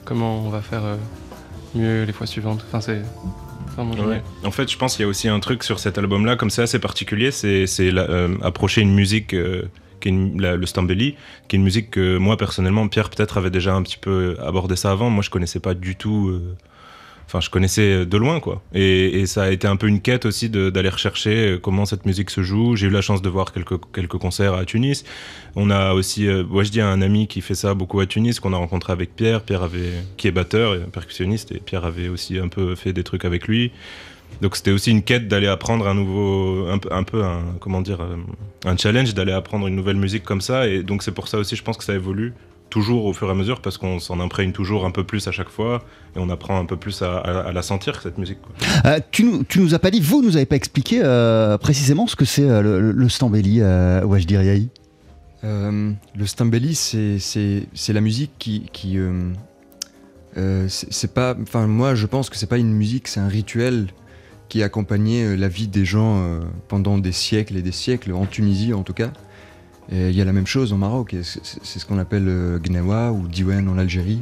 comment 0.04 0.44
on 0.44 0.50
va 0.50 0.60
faire 0.60 0.84
euh, 0.84 0.96
mieux 1.74 2.04
les 2.04 2.12
fois 2.12 2.26
suivantes. 2.26 2.64
Enfin, 2.66 2.80
c'est. 2.80 3.02
Ouais. 3.78 4.22
En 4.44 4.50
fait, 4.50 4.70
je 4.70 4.76
pense 4.76 4.96
qu'il 4.96 5.04
y 5.04 5.06
a 5.06 5.08
aussi 5.08 5.28
un 5.28 5.40
truc 5.40 5.62
sur 5.64 5.78
cet 5.78 5.96
album-là, 5.96 6.36
comme 6.36 6.50
c'est 6.50 6.60
assez 6.60 6.78
particulier, 6.78 7.30
c'est 7.30 7.66
c'est 7.66 7.90
euh, 7.90 8.36
approcher 8.42 8.82
une 8.82 8.92
musique 8.92 9.32
euh, 9.32 9.62
qui 10.02 10.08
est 10.10 10.12
le 10.12 10.66
Stambeli, 10.66 11.16
qui 11.48 11.56
est 11.56 11.58
une 11.58 11.64
musique 11.64 11.90
que 11.90 12.18
moi 12.18 12.36
personnellement, 12.36 12.88
Pierre 12.88 13.08
peut-être 13.08 13.38
avait 13.38 13.50
déjà 13.50 13.74
un 13.74 13.82
petit 13.82 13.98
peu 13.98 14.36
abordé 14.42 14.76
ça 14.76 14.90
avant. 14.90 15.08
Moi, 15.10 15.22
je 15.22 15.30
connaissais 15.30 15.60
pas 15.60 15.74
du 15.74 15.96
tout. 15.96 16.28
euh, 16.28 16.56
Enfin, 17.32 17.40
je 17.40 17.48
connaissais 17.48 18.04
de 18.04 18.16
loin, 18.18 18.40
quoi. 18.40 18.62
Et, 18.74 19.24
ça 19.24 19.44
a 19.44 19.50
été 19.50 19.66
un 19.66 19.76
peu 19.76 19.86
une 19.86 20.02
quête 20.02 20.26
aussi 20.26 20.50
d'aller 20.50 20.90
rechercher 20.90 21.52
euh, 21.52 21.58
comment 21.58 21.86
cette 21.86 22.04
musique 22.04 22.28
se 22.28 22.42
joue. 22.42 22.76
J'ai 22.76 22.88
eu 22.88 22.90
la 22.90 23.00
chance 23.00 23.22
de 23.22 23.28
voir 23.30 23.54
quelques, 23.54 24.18
concerts 24.18 24.52
à 24.52 24.66
Tunis. 24.66 25.04
On 25.56 25.70
a 25.70 25.94
aussi, 25.94 26.26
euh, 26.26 26.44
ouais, 26.44 26.66
je 26.66 26.70
dis 26.70 26.82
un 26.82 27.00
ami 27.00 27.28
qui 27.28 27.40
fait 27.40 27.54
ça 27.54 27.72
beaucoup 27.72 28.00
à 28.00 28.06
Tunis, 28.06 28.38
qu'on 28.38 28.52
a 28.52 28.58
rencontré 28.58 28.92
avec 28.92 29.16
Pierre. 29.16 29.42
Pierre 29.44 29.62
avait, 29.62 29.92
qui 30.18 30.28
est 30.28 30.30
batteur 30.30 30.74
et 30.74 30.80
percussionniste, 30.80 31.52
et 31.52 31.60
Pierre 31.60 31.86
avait 31.86 32.08
aussi 32.08 32.38
un 32.38 32.48
peu 32.48 32.74
fait 32.74 32.92
des 32.92 33.02
trucs 33.02 33.24
avec 33.24 33.48
lui. 33.48 33.72
Donc 34.40 34.56
c'était 34.56 34.70
aussi 34.72 34.90
une 34.90 35.02
quête 35.02 35.28
d'aller 35.28 35.46
apprendre 35.46 35.86
un 35.86 35.94
nouveau, 35.94 36.66
un, 36.68 36.78
peu- 36.78 36.92
un 36.92 37.02
peu 37.04 37.22
un, 37.24 37.40
comment 37.60 37.80
dire, 37.80 38.00
euh, 38.00 38.16
un 38.64 38.76
challenge 38.76 39.14
d'aller 39.14 39.32
apprendre 39.32 39.66
une 39.68 39.76
nouvelle 39.76 39.96
musique 39.96 40.24
comme 40.24 40.40
ça. 40.40 40.66
Et 40.66 40.82
donc 40.82 41.02
c'est 41.02 41.12
pour 41.12 41.28
ça 41.28 41.38
aussi, 41.38 41.54
je 41.56 41.62
pense 41.62 41.76
que 41.76 41.84
ça 41.84 41.94
évolue 41.94 42.32
toujours 42.70 43.04
au 43.04 43.12
fur 43.12 43.28
et 43.28 43.30
à 43.30 43.34
mesure 43.34 43.60
parce 43.60 43.76
qu'on 43.76 43.98
s'en 43.98 44.18
imprègne 44.18 44.52
toujours 44.52 44.86
un 44.86 44.90
peu 44.90 45.04
plus 45.04 45.28
à 45.28 45.30
chaque 45.30 45.50
fois 45.50 45.84
et 46.16 46.18
on 46.18 46.30
apprend 46.30 46.58
un 46.58 46.64
peu 46.64 46.76
plus 46.76 47.02
à, 47.02 47.18
à- 47.18 47.40
à 47.48 47.52
la 47.52 47.62
sentir 47.62 48.00
cette 48.02 48.16
musique. 48.18 48.38
quoi. 48.40 48.52
Euh, 48.90 48.98
tu, 49.10 49.24
nous, 49.24 49.44
tu 49.44 49.60
nous 49.60 49.74
as 49.74 49.78
pas 49.78 49.90
dit, 49.90 50.00
vous 50.00 50.22
nous 50.22 50.36
avez 50.36 50.46
pas 50.46 50.56
expliqué 50.56 51.00
euh, 51.04 51.58
précisément 51.58 52.06
ce 52.06 52.16
que 52.16 52.24
c'est 52.24 52.48
euh, 52.48 52.62
le, 52.62 52.90
le, 52.92 53.08
Stambeli, 53.10 53.60
Wajdi 53.62 54.36
Riahi 54.38 54.68
Euh, 55.44 55.92
le 56.16 56.26
Stambeli, 56.26 56.74
c'est 56.74 57.18
c'est 57.18 57.64
c'est 57.74 57.92
la 57.92 58.00
musique 58.00 58.30
qui 58.38 58.68
qui 58.72 58.96
euh, 58.96 59.32
euh, 60.38 60.66
c'est 60.68 61.12
pas. 61.12 61.36
Enfin, 61.42 61.66
moi, 61.66 61.94
je 61.94 62.06
pense 62.06 62.30
que 62.30 62.36
c'est 62.36 62.46
pas 62.46 62.58
une 62.58 62.72
musique, 62.72 63.06
c'est 63.08 63.20
un 63.20 63.28
rituel 63.28 63.88
qui 64.52 64.62
euh, 65.24 65.34
la 65.34 65.48
vie 65.48 65.66
des 65.66 65.86
gens 65.86 66.18
euh, 66.18 66.40
pendant 66.68 66.98
des 66.98 67.12
siècles 67.12 67.56
et 67.56 67.62
des 67.62 67.72
siècles, 67.72 68.12
en 68.12 68.26
Tunisie 68.26 68.74
en 68.74 68.82
tout 68.82 68.92
cas. 68.92 69.10
Et 69.90 70.10
il 70.10 70.14
y 70.14 70.20
a 70.20 70.26
la 70.26 70.34
même 70.34 70.46
chose 70.46 70.74
au 70.74 70.76
Maroc, 70.76 71.16
c'est 71.22 71.78
ce 71.78 71.86
qu'on 71.86 71.98
appelle 71.98 72.28
euh, 72.28 72.58
Gnawa 72.58 73.12
ou 73.12 73.28
Diwan 73.28 73.66
en 73.66 73.78
Algérie. 73.78 74.20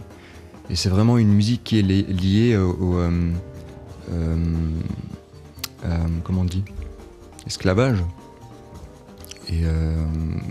Et 0.70 0.76
c'est 0.76 0.88
vraiment 0.88 1.18
une 1.18 1.32
musique 1.32 1.64
qui 1.64 1.80
est 1.80 1.82
li- 1.82 2.04
liée 2.04 2.56
au. 2.56 2.96
comment 6.22 6.42
on 6.42 6.44
dit? 6.44 6.62
Esclavage. 7.48 7.98
Et 9.48 9.62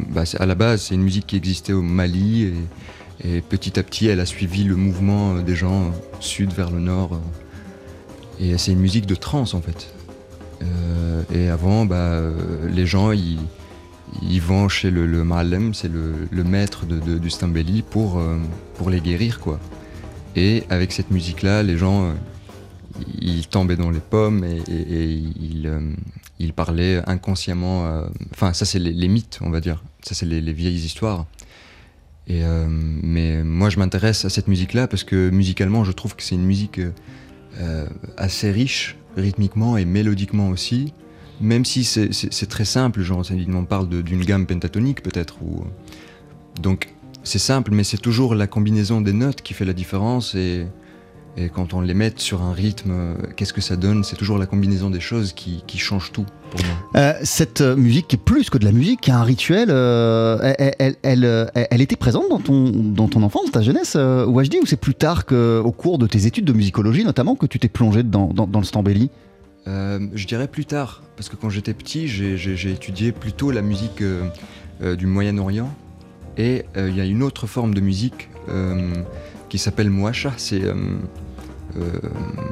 bah, 0.10 0.24
à 0.40 0.46
la 0.46 0.56
base, 0.56 0.82
c'est 0.82 0.96
une 0.96 1.04
musique 1.04 1.26
qui 1.26 1.38
existait 1.38 1.72
au 1.72 1.82
Mali 1.82 2.52
et, 3.24 3.38
et 3.38 3.40
petit 3.40 3.80
à 3.80 3.84
petit, 3.84 4.08
elle 4.08 4.20
a 4.20 4.26
suivi 4.26 4.66
le 4.66 4.76
mouvement 4.76 5.36
des 5.36 5.56
gens 5.56 5.94
sud 6.20 6.52
vers 6.52 6.70
le 6.70 6.82
nord. 6.82 7.18
Et 8.40 8.58
c'est 8.58 8.72
une 8.72 8.80
musique 8.80 9.06
de 9.06 9.16
trance 9.16 9.54
en 9.54 9.62
fait. 9.62 9.94
Euh, 10.62 11.24
et 11.34 11.50
avant, 11.50 11.86
bah, 11.86 11.96
euh, 11.96 12.70
les 12.70 12.86
gens 12.86 13.12
ils, 13.12 13.40
vont 14.42 14.68
chez 14.68 14.92
le, 14.92 15.06
le 15.06 15.26
c'est 15.74 15.92
le, 15.92 16.44
maître 16.44 16.86
de, 16.86 17.18
du 17.18 17.30
Stambeli, 17.30 17.82
pour, 17.82 18.18
euh, 18.18 18.38
pour 18.76 18.90
les 18.90 19.02
guérir 19.02 19.40
quoi. 19.40 19.60
Et 20.36 20.64
avec 20.70 20.92
cette 20.92 21.12
musique-là, 21.12 21.64
les 21.64 21.78
gens 21.78 22.14
ils 23.20 23.48
tombaient 23.48 23.78
dans 23.78 23.90
les 23.90 24.00
pommes 24.00 24.44
et, 24.44 24.62
ils, 24.68 25.72
ils 26.40 26.54
parlaient 26.54 27.02
inconsciemment. 27.08 28.04
Enfin, 28.32 28.54
ça, 28.54 28.66
c'est 28.66 28.80
les, 28.80 29.08
mythes, 29.08 29.40
on 29.42 29.50
va 29.50 29.60
dire. 29.60 29.84
Ça, 30.04 30.14
c'est 30.14 30.26
les, 30.26 30.40
les 30.40 30.54
vieilles 30.54 30.86
histoires. 30.86 31.26
Et, 32.28 32.44
mais 32.68 33.44
moi, 33.44 33.70
je 33.70 33.80
m'intéresse 33.80 34.24
à 34.24 34.30
cette 34.30 34.48
musique-là 34.48 34.88
parce 34.88 35.04
que 35.04 35.30
musicalement, 35.30 35.84
je 35.84 35.92
trouve 35.92 36.16
que 36.16 36.22
c'est 36.22 36.36
une 36.36 36.46
musique 36.46 36.80
euh, 37.58 37.86
euh, 37.86 37.88
assez 38.18 38.52
riche, 38.52 38.98
rythmiquement 39.18 39.78
et 39.78 39.86
mélodiquement 39.86 40.50
aussi. 40.50 40.94
Même 41.42 41.66
si 41.66 41.84
c'est- 41.84 42.50
très 42.50 42.66
simple, 42.66 43.02
genre, 43.02 43.24
on 43.54 43.66
parle 43.66 43.88
d'une 44.04 44.24
gamme 44.26 44.46
pentatonique 44.46 45.02
peut-être. 45.02 45.42
Ou... 45.42 45.64
Donc, 46.62 46.90
c'est 47.24 47.40
simple, 47.40 47.72
mais 47.72 47.84
c'est 47.84 47.98
toujours 47.98 48.36
la 48.36 48.48
combinaison 48.48 49.02
des 49.02 49.14
notes 49.14 49.42
qui 49.42 49.54
fait 49.54 49.66
la 49.66 49.74
différence. 49.74 50.36
Et, 50.36 50.68
et 51.40 51.50
quand 51.50 51.74
on 51.74 51.82
les 51.82 51.94
met 51.94 52.12
sur 52.18 52.42
un 52.42 52.52
rythme, 52.54 53.16
qu'est-ce 53.36 53.54
que 53.54 53.62
ça 53.62 53.76
donne? 53.78 54.04
C'est 54.04 54.16
toujours 54.18 54.38
la 54.38 54.46
combinaison 54.46 54.90
des 54.90 55.00
choses 55.00 55.32
qui, 55.34 55.64
qui 55.68 55.78
change 55.78 56.12
tout 56.12 56.26
pour 56.52 56.60
moi. 56.66 56.76
Euh, 57.02 57.14
cette 57.24 57.62
euh, 57.62 57.76
musique 57.78 58.08
qui 58.10 58.16
est 58.18 58.24
plus 58.24 58.50
que 58.50 58.58
de 58.58 58.66
la 58.66 58.72
musique, 58.74 59.00
qui 59.02 59.10
est 59.10 59.14
un 59.14 59.24
rituel, 59.24 59.70
euh, 59.72 60.54
elle, 60.58 60.76
elle, 60.80 60.96
elle, 61.04 61.68
elle 61.72 61.82
était 61.82 61.96
présente 61.96 62.30
dans 62.30 62.40
ton, 62.40 62.70
dans 62.72 63.08
ton 63.08 63.24
enfance, 63.24 63.52
ta 63.52 63.62
jeunesse, 63.62 63.94
euh, 63.96 64.26
Wajdi, 64.26 64.60
ou 64.62 64.66
c'est 64.66 64.76
plus 64.80 64.96
tard 64.96 65.26
qu'au 65.26 65.72
cours 65.72 65.98
de 65.98 66.08
tes 66.08 66.26
études 66.26 66.46
de 66.46 66.54
musicologie 66.54 67.06
notamment 67.06 67.36
que 67.36 67.46
tu 67.46 67.58
t'es 67.60 67.70
plongé 67.70 68.04
dans, 68.04 68.28
dans, 68.28 68.46
dans 68.48 68.60
le 68.60 68.66
Stambeli 68.66 69.10
Euh, 69.68 70.00
je 70.14 70.26
dirais 70.28 70.48
plus 70.48 70.66
tard, 70.66 71.04
parce 71.16 71.30
que 71.30 71.36
quand 71.38 71.50
j'étais 71.50 71.74
petit, 71.74 72.08
j'ai- 72.08 72.72
étudié 72.72 73.12
plutôt 73.12 73.52
la 73.52 73.62
musique 73.62 74.04
du 74.82 75.06
Moyen-Orient. 75.06 75.70
Et 76.38 76.64
il 76.78 76.96
y 76.96 77.02
a 77.02 77.06
une 77.06 77.22
autre 77.24 77.46
forme 77.48 77.74
de 77.74 77.82
musique 77.82 78.30
qui 79.50 79.58
s'appelle 79.58 79.90
Mouacha. 79.90 80.32
C'est 80.38 80.62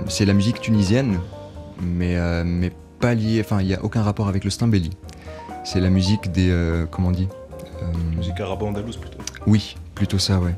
c'est 0.08 0.26
la 0.26 0.34
musique 0.34 0.60
tunisienne, 0.62 1.20
mais, 1.82 2.16
euh, 2.18 2.44
mais 2.46 2.72
pas 3.00 3.14
liée. 3.14 3.42
Enfin, 3.44 3.62
il 3.62 3.68
n'y 3.68 3.74
a 3.74 3.84
aucun 3.84 4.02
rapport 4.04 4.28
avec 4.28 4.44
le 4.44 4.50
Stambeli. 4.50 4.92
C'est 5.64 5.80
la 5.82 5.90
musique 5.90 6.32
des. 6.32 6.50
euh, 6.50 6.86
comment 6.90 7.10
on 7.10 7.12
dit 7.12 7.28
Euh, 7.82 8.16
Musique 8.18 8.40
arabo-andalouse 8.40 8.98
plutôt. 8.98 9.20
Oui, 9.46 9.76
plutôt 9.96 10.18
ça, 10.20 10.40
ouais. 10.40 10.56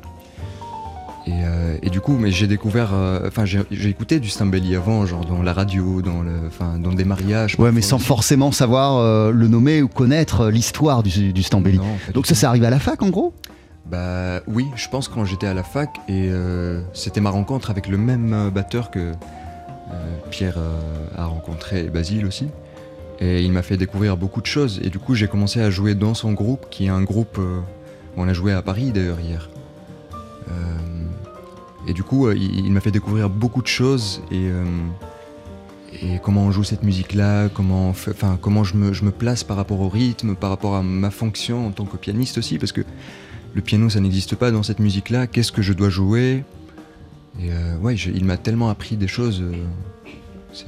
Et, 1.28 1.32
euh, 1.44 1.78
et 1.84 1.90
du 1.90 2.00
coup, 2.02 2.14
mais 2.14 2.32
j'ai 2.32 2.48
découvert, 2.48 2.90
euh, 2.94 3.28
enfin 3.28 3.46
j'ai 3.46 3.60
j'ai 3.70 3.90
écouté 3.90 4.20
du 4.20 4.30
Stambeli 4.30 4.76
avant, 4.76 5.06
genre 5.06 5.26
dans 5.26 5.44
la 5.44 5.54
radio, 5.54 6.02
dans 6.02 6.22
le, 6.24 6.32
enfin 6.48 6.80
dans 6.80 6.94
des 6.94 7.04
mariages. 7.04 7.56
Ouais, 7.60 7.72
mais 7.72 7.82
sans 7.82 7.98
aussi. 7.98 8.06
forcément 8.06 8.52
savoir 8.52 8.98
euh, 8.98 9.32
le 9.32 9.48
nommer 9.48 9.82
ou 9.84 9.88
connaître 9.88 10.42
euh, 10.42 10.52
l'histoire 10.52 11.04
du, 11.04 11.34
du. 11.34 11.44
Non, 11.52 11.84
Donc 12.14 12.26
ça, 12.26 12.34
c'est 12.36 12.46
arrivé 12.48 12.66
à 12.66 12.70
la 12.72 12.80
fac 12.80 13.02
en 13.04 13.10
gros? 13.10 13.34
Bah 13.90 14.42
oui, 14.46 14.68
je 14.76 14.88
pense 14.88 15.08
quand 15.08 15.26
j'étais 15.26 15.48
à 15.48 15.56
la 15.56 15.64
fac 15.64 15.90
et 16.08 16.30
euh, 16.30 16.82
c'était 16.94 17.22
ma 17.22 17.32
rencontre 17.32 17.72
avec 17.72 17.88
le 17.88 17.98
même 17.98 18.34
euh, 18.34 18.50
batteur 18.52 18.92
que 18.92 19.00
euh, 19.00 20.18
Pierre 20.30 20.60
a 21.18 21.26
rencontré 21.26 21.86
et 21.86 21.90
Basile 21.90 22.28
aussi. 22.28 22.50
Et 23.20 23.42
il 23.42 23.52
m'a 23.52 23.64
fait 23.64 23.78
découvrir 23.78 24.16
beaucoup 24.16 24.42
de 24.42 24.46
choses. 24.46 24.80
Et 24.84 24.92
du 24.92 25.00
coup, 25.00 25.16
j'ai 25.16 25.28
commencé 25.28 25.60
à 25.60 25.72
jouer 25.72 25.96
dans 25.96 26.14
son 26.14 26.34
groupe, 26.34 26.68
qui 26.70 26.86
est 26.86 26.90
un 26.90 27.02
groupe 27.02 27.40
on 28.16 28.28
a 28.28 28.34
joué 28.34 28.54
à 28.54 28.62
Paris 28.62 28.92
d'ailleurs 28.92 29.20
hier. 29.20 29.50
Et 31.88 31.94
du 31.94 32.04
coup, 32.04 32.30
il, 32.32 32.72
m'a 32.72 32.82
fait 32.82 32.92
découvrir 32.92 33.30
beaucoup 33.30 33.62
de 33.62 33.68
choses 33.68 34.22
et, 34.32 34.50
comment 36.22 36.44
on 36.44 36.52
joue 36.52 36.64
cette 36.64 36.84
musique-là, 36.84 37.50
comment, 37.50 37.90
enfin, 37.90 38.38
comment 38.40 38.64
je, 38.64 38.76
me, 38.76 38.94
je 38.94 39.04
me 39.04 39.12
place 39.12 39.44
par 39.44 39.58
rapport 39.58 39.82
au 39.82 39.90
rythme, 39.90 40.36
par 40.36 40.52
rapport 40.52 40.76
à 40.76 40.84
ma 40.84 41.10
fonction 41.10 41.68
en 41.68 41.72
tant 41.72 41.86
que 41.86 41.98
pianiste 41.98 42.38
aussi, 42.38 42.58
parce 42.60 42.72
que 42.72 42.82
le 43.54 43.62
piano 43.62 43.90
ça 43.90 44.00
n'existe 44.00 44.36
pas 44.36 44.52
dans 44.52 44.64
cette 44.64 44.80
musique-là. 44.80 45.28
Qu'est-ce 45.28 45.52
que 45.52 45.62
je 45.62 45.74
dois 45.74 45.90
jouer 45.90 46.44
Et 47.42 47.52
euh, 47.52 47.78
ouais, 47.78 47.96
il 47.96 48.26
m'a 48.26 48.38
tellement 48.38 48.70
appris 48.70 48.96
des 48.96 49.08
choses. 49.08 49.42
euh, 49.42 49.54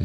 euh, 0.00 0.04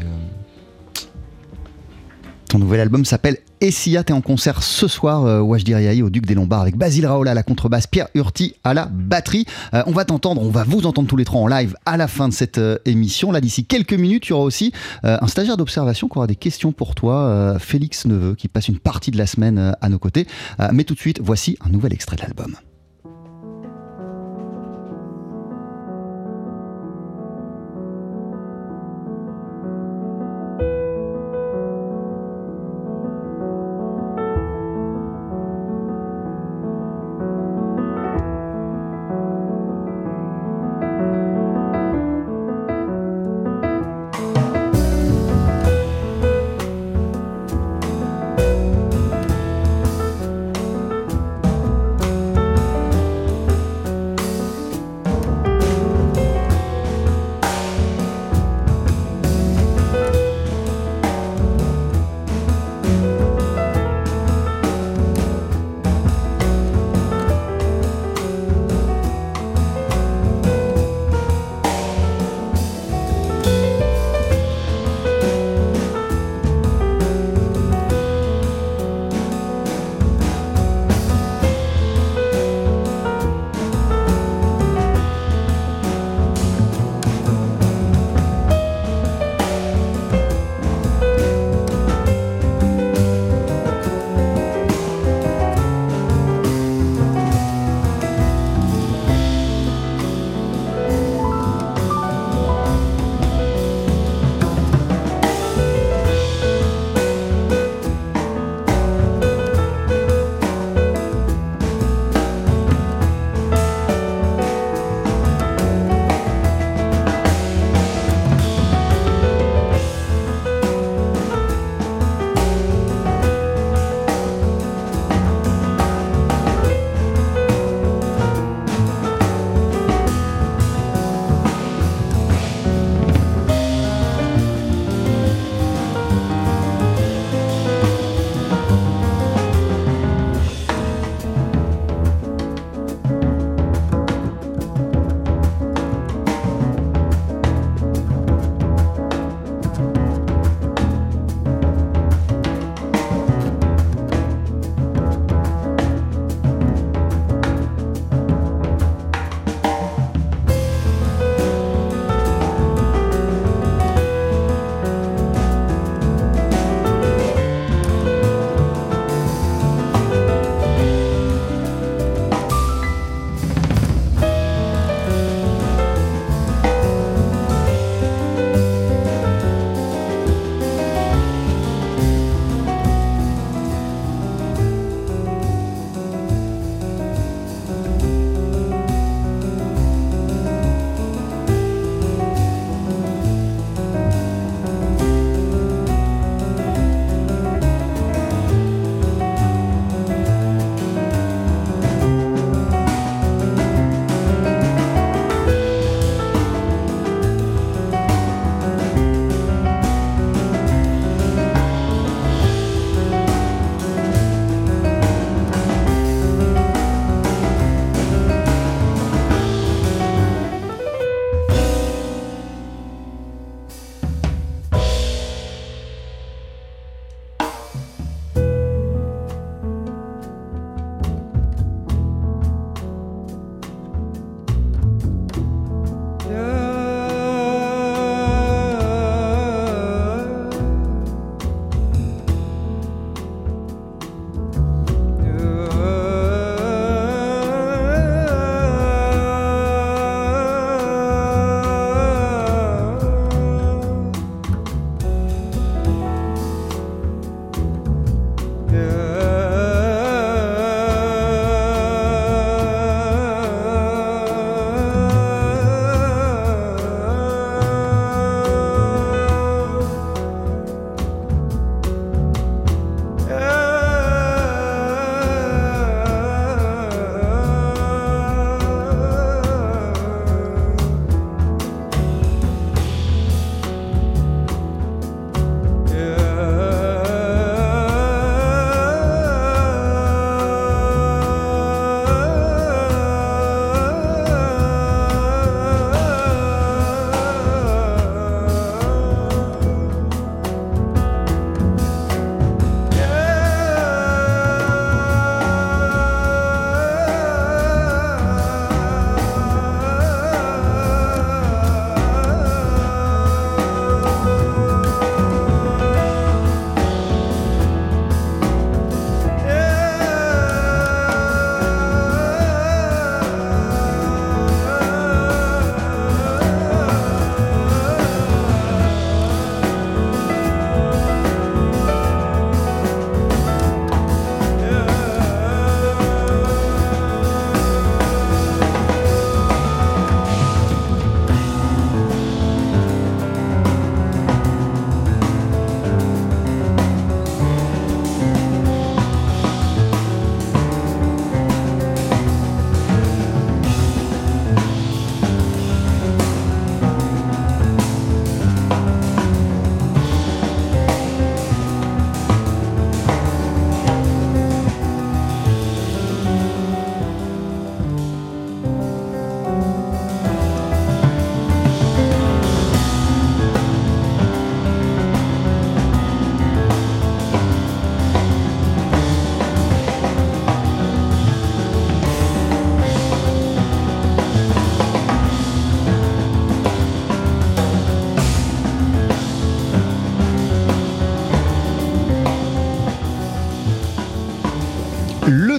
Ton 2.48 2.58
nouvel 2.58 2.80
album 2.80 3.04
s'appelle 3.04 3.38
Essia. 3.60 4.04
T'es 4.04 4.12
en 4.12 4.20
concert 4.20 4.62
ce 4.62 4.86
soir, 4.88 5.26
euh, 5.26 5.42
Riahi, 5.42 6.02
au 6.02 6.08
Duc 6.08 6.24
des 6.24 6.34
Lombards, 6.34 6.62
avec 6.62 6.76
Basile 6.76 7.06
Raoul 7.06 7.28
à 7.28 7.34
la 7.34 7.42
contrebasse, 7.42 7.86
Pierre 7.86 8.08
Urti 8.14 8.54
à 8.64 8.72
la 8.72 8.86
batterie. 8.86 9.44
On 9.72 9.92
va 9.92 10.04
t'entendre, 10.04 10.40
on 10.40 10.50
va 10.50 10.64
vous 10.64 10.86
entendre 10.86 11.08
tous 11.08 11.16
les 11.16 11.24
trois 11.24 11.40
en 11.40 11.46
live 11.46 11.74
à 11.84 11.96
la 11.96 12.08
fin 12.08 12.28
de 12.28 12.32
cette 12.32 12.60
émission. 12.86 13.32
Là, 13.32 13.40
d'ici 13.40 13.64
quelques 13.64 13.92
minutes, 13.92 14.26
il 14.26 14.30
y 14.30 14.32
aura 14.32 14.44
aussi 14.44 14.72
un 15.02 15.26
stagiaire 15.26 15.56
d'observation 15.56 16.08
qui 16.08 16.16
aura 16.16 16.26
des 16.26 16.36
questions 16.36 16.72
pour 16.72 16.94
toi, 16.94 17.56
Félix 17.58 18.06
Neveu, 18.06 18.34
qui 18.34 18.48
passe 18.48 18.68
une 18.68 18.78
partie 18.78 19.10
de 19.10 19.18
la 19.18 19.26
semaine 19.26 19.74
à 19.80 19.88
nos 19.88 19.98
côtés. 19.98 20.26
Mais 20.72 20.84
tout 20.84 20.94
de 20.94 21.00
suite, 21.00 21.20
voici 21.22 21.58
un 21.66 21.70
nouvel 21.70 21.92
extrait 21.92 22.16
de 22.16 22.22
l'album. 22.22 22.54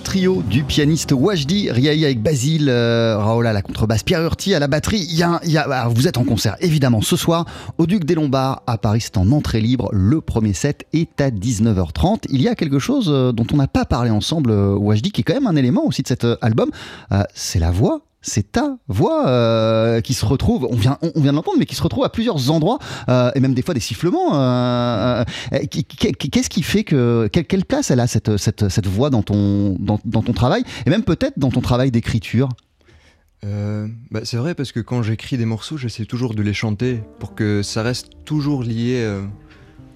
Trio 0.09 0.41
du 0.41 0.63
pianiste 0.63 1.11
Wajdi 1.11 1.69
Riahi 1.69 2.03
avec 2.03 2.19
Basile 2.19 2.67
euh, 2.67 3.15
Raola 3.19 3.51
à 3.51 3.53
la 3.53 3.61
contrebasse, 3.61 4.01
Pierre 4.01 4.23
Hurti 4.23 4.55
à 4.55 4.59
la 4.59 4.67
batterie. 4.67 5.01
Y 5.01 5.21
a, 5.21 5.87
vous 5.87 6.07
êtes 6.07 6.17
en 6.17 6.23
concert 6.23 6.55
évidemment 6.61 7.01
ce 7.01 7.15
soir 7.15 7.45
au 7.77 7.85
Duc 7.85 8.05
des 8.05 8.15
Lombards 8.15 8.63
à 8.65 8.79
Paris. 8.79 9.01
C'est 9.01 9.17
en 9.17 9.31
entrée 9.31 9.61
libre. 9.61 9.87
Le 9.93 10.19
premier 10.19 10.53
set 10.53 10.87
est 10.93 11.21
à 11.21 11.29
19h30. 11.29 12.23
Il 12.31 12.41
y 12.41 12.47
a 12.47 12.55
quelque 12.55 12.79
chose 12.79 13.07
euh, 13.13 13.31
dont 13.31 13.45
on 13.53 13.57
n'a 13.57 13.67
pas 13.67 13.85
parlé 13.85 14.09
ensemble, 14.09 14.49
euh, 14.49 14.73
Wajdi, 14.73 15.11
qui 15.11 15.21
est 15.21 15.23
quand 15.23 15.35
même 15.35 15.45
un 15.45 15.55
élément 15.55 15.85
aussi 15.85 16.01
de 16.01 16.07
cet 16.07 16.25
album. 16.41 16.71
C'est 17.35 17.59
la 17.59 17.69
voix. 17.69 18.01
C'est 18.21 18.51
ta 18.51 18.77
voix 18.89 19.27
euh, 19.29 20.01
qui 20.01 20.13
se 20.13 20.25
retrouve, 20.25 20.67
on 20.69 20.75
vient, 20.75 20.97
on, 21.01 21.11
on 21.15 21.21
vient 21.21 21.31
de 21.31 21.37
l'entendre, 21.37 21.57
mais 21.57 21.65
qui 21.65 21.75
se 21.75 21.81
retrouve 21.81 22.03
à 22.03 22.09
plusieurs 22.09 22.51
endroits, 22.51 22.77
euh, 23.07 23.31
et 23.33 23.39
même 23.39 23.53
des 23.53 23.61
fois 23.61 23.73
des 23.73 23.79
sifflements. 23.79 24.35
euh, 24.35 25.23
Qu'est-ce 25.71 26.49
qui 26.49 26.63
fait 26.63 26.83
que. 26.83 27.29
Quelle, 27.31 27.45
quelle 27.45 27.63
place 27.65 27.91
elle 27.91 28.01
a 28.01 28.07
cette, 28.07 28.35
cette, 28.37 28.67
cette 28.67 28.87
voix 28.87 29.09
dans 29.09 29.23
ton, 29.23 29.77
dans, 29.79 29.97
ton 30.21 30.33
travail, 30.33 30.63
et 30.85 30.89
même 30.89 31.03
peut-être 31.03 31.39
dans 31.39 31.49
ton 31.49 31.61
travail 31.61 31.91
d'écriture? 31.91 32.49
Bah, 33.41 34.19
c'est 34.23 34.35
vrai 34.35 34.53
parce 34.53 34.73
que 34.73 34.81
quand 34.81 35.01
j'écris 35.01 35.37
des 35.37 35.45
morceaux, 35.45 35.77
j'essaie 35.77 36.03
toujours 36.05 36.33
de 36.35 36.41
les 36.41 36.53
chanter 36.53 37.01
pour 37.19 37.35
que 37.35 37.63
ça 37.63 37.83
reste 37.83 38.09
toujours 38.25 38.63
lié, 38.63 39.09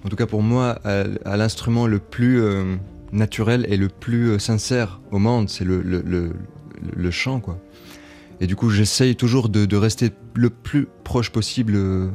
en 0.02 0.08
tout 0.08 0.16
cas 0.16 0.26
pour 0.26 0.42
moi, 0.42 0.78
à, 0.84 1.36
l'instrument 1.36 1.86
le 1.86 1.98
plus 1.98 2.42
naturel 3.12 3.66
et 3.68 3.76
le 3.76 3.88
plus 3.88 4.40
sincère 4.40 5.02
au 5.10 5.18
monde, 5.18 5.50
c'est 5.50 5.64
le, 5.64 5.82
le- 5.82 6.32
le 6.96 7.10
chant 7.10 7.40
quoi. 7.40 7.58
Et 8.40 8.46
du 8.46 8.56
coup, 8.56 8.70
j'essaye 8.70 9.16
toujours 9.16 9.48
de, 9.48 9.64
de 9.64 9.76
rester 9.76 10.10
le 10.34 10.50
plus 10.50 10.88
proche 11.04 11.30
possible 11.30 11.74
euh, 11.76 12.08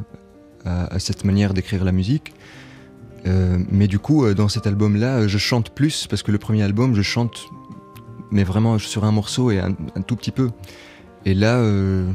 à, 0.65 0.93
à 0.93 0.99
cette 0.99 1.23
manière 1.23 1.53
d'écrire 1.53 1.83
la 1.83 1.91
musique. 1.91 2.33
Euh, 3.25 3.57
mais 3.69 3.87
du 3.87 3.99
coup, 3.99 4.25
euh, 4.25 4.33
dans 4.33 4.47
cet 4.47 4.67
album-là, 4.67 5.27
je 5.27 5.37
chante 5.37 5.71
plus 5.71 6.07
parce 6.07 6.23
que 6.23 6.31
le 6.31 6.37
premier 6.37 6.63
album, 6.63 6.93
je 6.95 7.01
chante, 7.01 7.47
mais 8.31 8.43
vraiment 8.43 8.77
sur 8.77 9.03
un 9.05 9.11
morceau 9.11 9.51
et 9.51 9.59
un, 9.59 9.75
un 9.95 10.01
tout 10.01 10.15
petit 10.15 10.31
peu. 10.31 10.49
Et 11.25 11.33
là, 11.33 11.57
euh, 11.57 12.09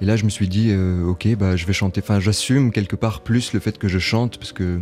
et 0.00 0.06
là, 0.06 0.16
je 0.16 0.24
me 0.24 0.30
suis 0.30 0.48
dit, 0.48 0.70
euh, 0.70 1.04
ok, 1.04 1.36
bah, 1.36 1.56
je 1.56 1.66
vais 1.66 1.72
chanter. 1.72 2.00
Enfin, 2.02 2.20
j'assume 2.20 2.72
quelque 2.72 2.96
part 2.96 3.20
plus 3.20 3.52
le 3.52 3.60
fait 3.60 3.78
que 3.78 3.88
je 3.88 3.98
chante 3.98 4.38
parce 4.38 4.52
que 4.52 4.80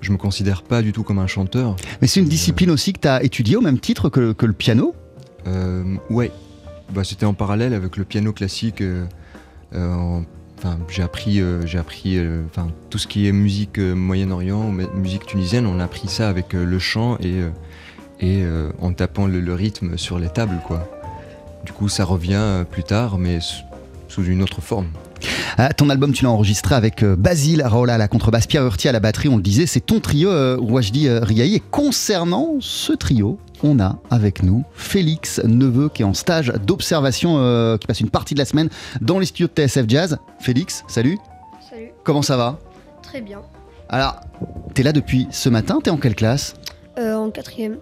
je 0.00 0.10
me 0.12 0.16
considère 0.16 0.62
pas 0.62 0.82
du 0.82 0.92
tout 0.92 1.02
comme 1.02 1.18
un 1.18 1.26
chanteur. 1.26 1.76
Mais 2.00 2.06
c'est 2.06 2.20
une 2.20 2.28
discipline 2.28 2.70
aussi 2.70 2.92
que 2.92 3.00
tu 3.00 3.08
as 3.08 3.22
étudiée 3.22 3.56
au 3.56 3.60
même 3.60 3.78
titre 3.78 4.08
que, 4.08 4.32
que 4.32 4.46
le 4.46 4.52
piano? 4.54 4.94
Ouais, 6.08 6.32
bah, 6.92 7.02
c'était 7.04 7.26
en 7.26 7.34
parallèle 7.34 7.74
avec 7.74 7.96
le 7.96 8.04
piano 8.04 8.32
classique. 8.32 8.80
euh, 8.80 9.04
euh, 9.74 9.92
en- 9.94 10.24
Enfin, 10.56 10.78
j'ai 10.88 11.02
appris, 11.02 11.40
euh, 11.42 11.66
j'ai 11.66 11.76
appris, 11.78 12.16
enfin, 12.46 12.68
tout 12.88 12.96
ce 12.96 13.06
qui 13.06 13.26
est 13.28 13.32
musique 13.32 13.78
Moyen-Orient, 13.78 14.70
musique 14.94 15.26
tunisienne, 15.26 15.66
on 15.66 15.78
a 15.78 15.84
appris 15.84 16.08
ça 16.08 16.28
avec 16.30 16.54
le 16.54 16.78
chant 16.78 17.18
et 17.20 17.40
et 18.20 18.44
en 18.80 18.92
tapant 18.94 19.26
le, 19.26 19.52
rythme 19.54 19.98
sur 19.98 20.18
les 20.18 20.28
tables, 20.30 20.58
quoi. 20.66 20.88
Du 21.66 21.72
coup, 21.72 21.88
ça 21.90 22.04
revient 22.06 22.64
plus 22.70 22.84
tard, 22.84 23.18
mais 23.18 23.40
sous- 24.08 24.22
une 24.24 24.42
autre 24.42 24.62
forme. 24.62 24.86
Ah, 25.58 25.74
Ton 25.74 25.90
album, 25.90 26.12
tu 26.12 26.24
l'as 26.24 26.30
enregistré 26.30 26.74
avec 26.76 27.04
Basile 27.04 27.62
Raola 27.62 27.94
à 27.94 27.98
la 27.98 28.08
contrebasse, 28.08 28.46
Pierre 28.46 28.64
Hurti 28.64 28.88
à 28.88 28.92
la 28.92 29.00
batterie, 29.00 29.28
on 29.28 29.36
le 29.36 29.42
disait, 29.42 29.66
c'est 29.66 29.80
ton 29.84 30.00
trio 30.00 30.30
Wajdi 30.62 31.10
Riahi. 31.10 31.56
Et 31.56 31.62
concernant 31.70 32.54
ce 32.60 32.92
trio, 32.94 33.38
on 33.64 33.80
a 33.80 33.98
avec 34.10 34.42
nous 34.44 34.62
Félix 34.74 35.40
Neveu 35.42 35.88
qui 35.88 36.02
est 36.02 36.04
en 36.04 36.14
stage 36.14 36.52
d'observation, 36.64 37.38
euh, 37.38 37.76
qui 37.78 37.86
passe 37.88 38.00
une 38.00 38.10
partie 38.10 38.34
de 38.34 38.38
la 38.38 38.44
semaine 38.44 38.68
dans 39.00 39.18
les 39.18 39.26
studios 39.26 39.48
de 39.48 39.52
TSF 39.66 39.86
Jazz. 39.88 40.18
Félix, 40.38 40.84
salut, 40.86 41.18
Salut, 41.68 41.90
comment 42.04 42.22
ça 42.22 42.36
va? 42.36 42.58
Très 43.02 43.20
bien. 43.20 43.40
Alors, 43.88 44.20
t'es 44.74 44.82
là 44.82 44.92
depuis 44.92 45.26
ce 45.30 45.48
matin, 45.48 45.78
t'es 45.82 45.90
en 45.90 45.96
quelle 45.96 46.14
classe? 46.14 46.54
Euh, 46.98 47.14
en 47.16 47.30
quatrième, 47.30 47.78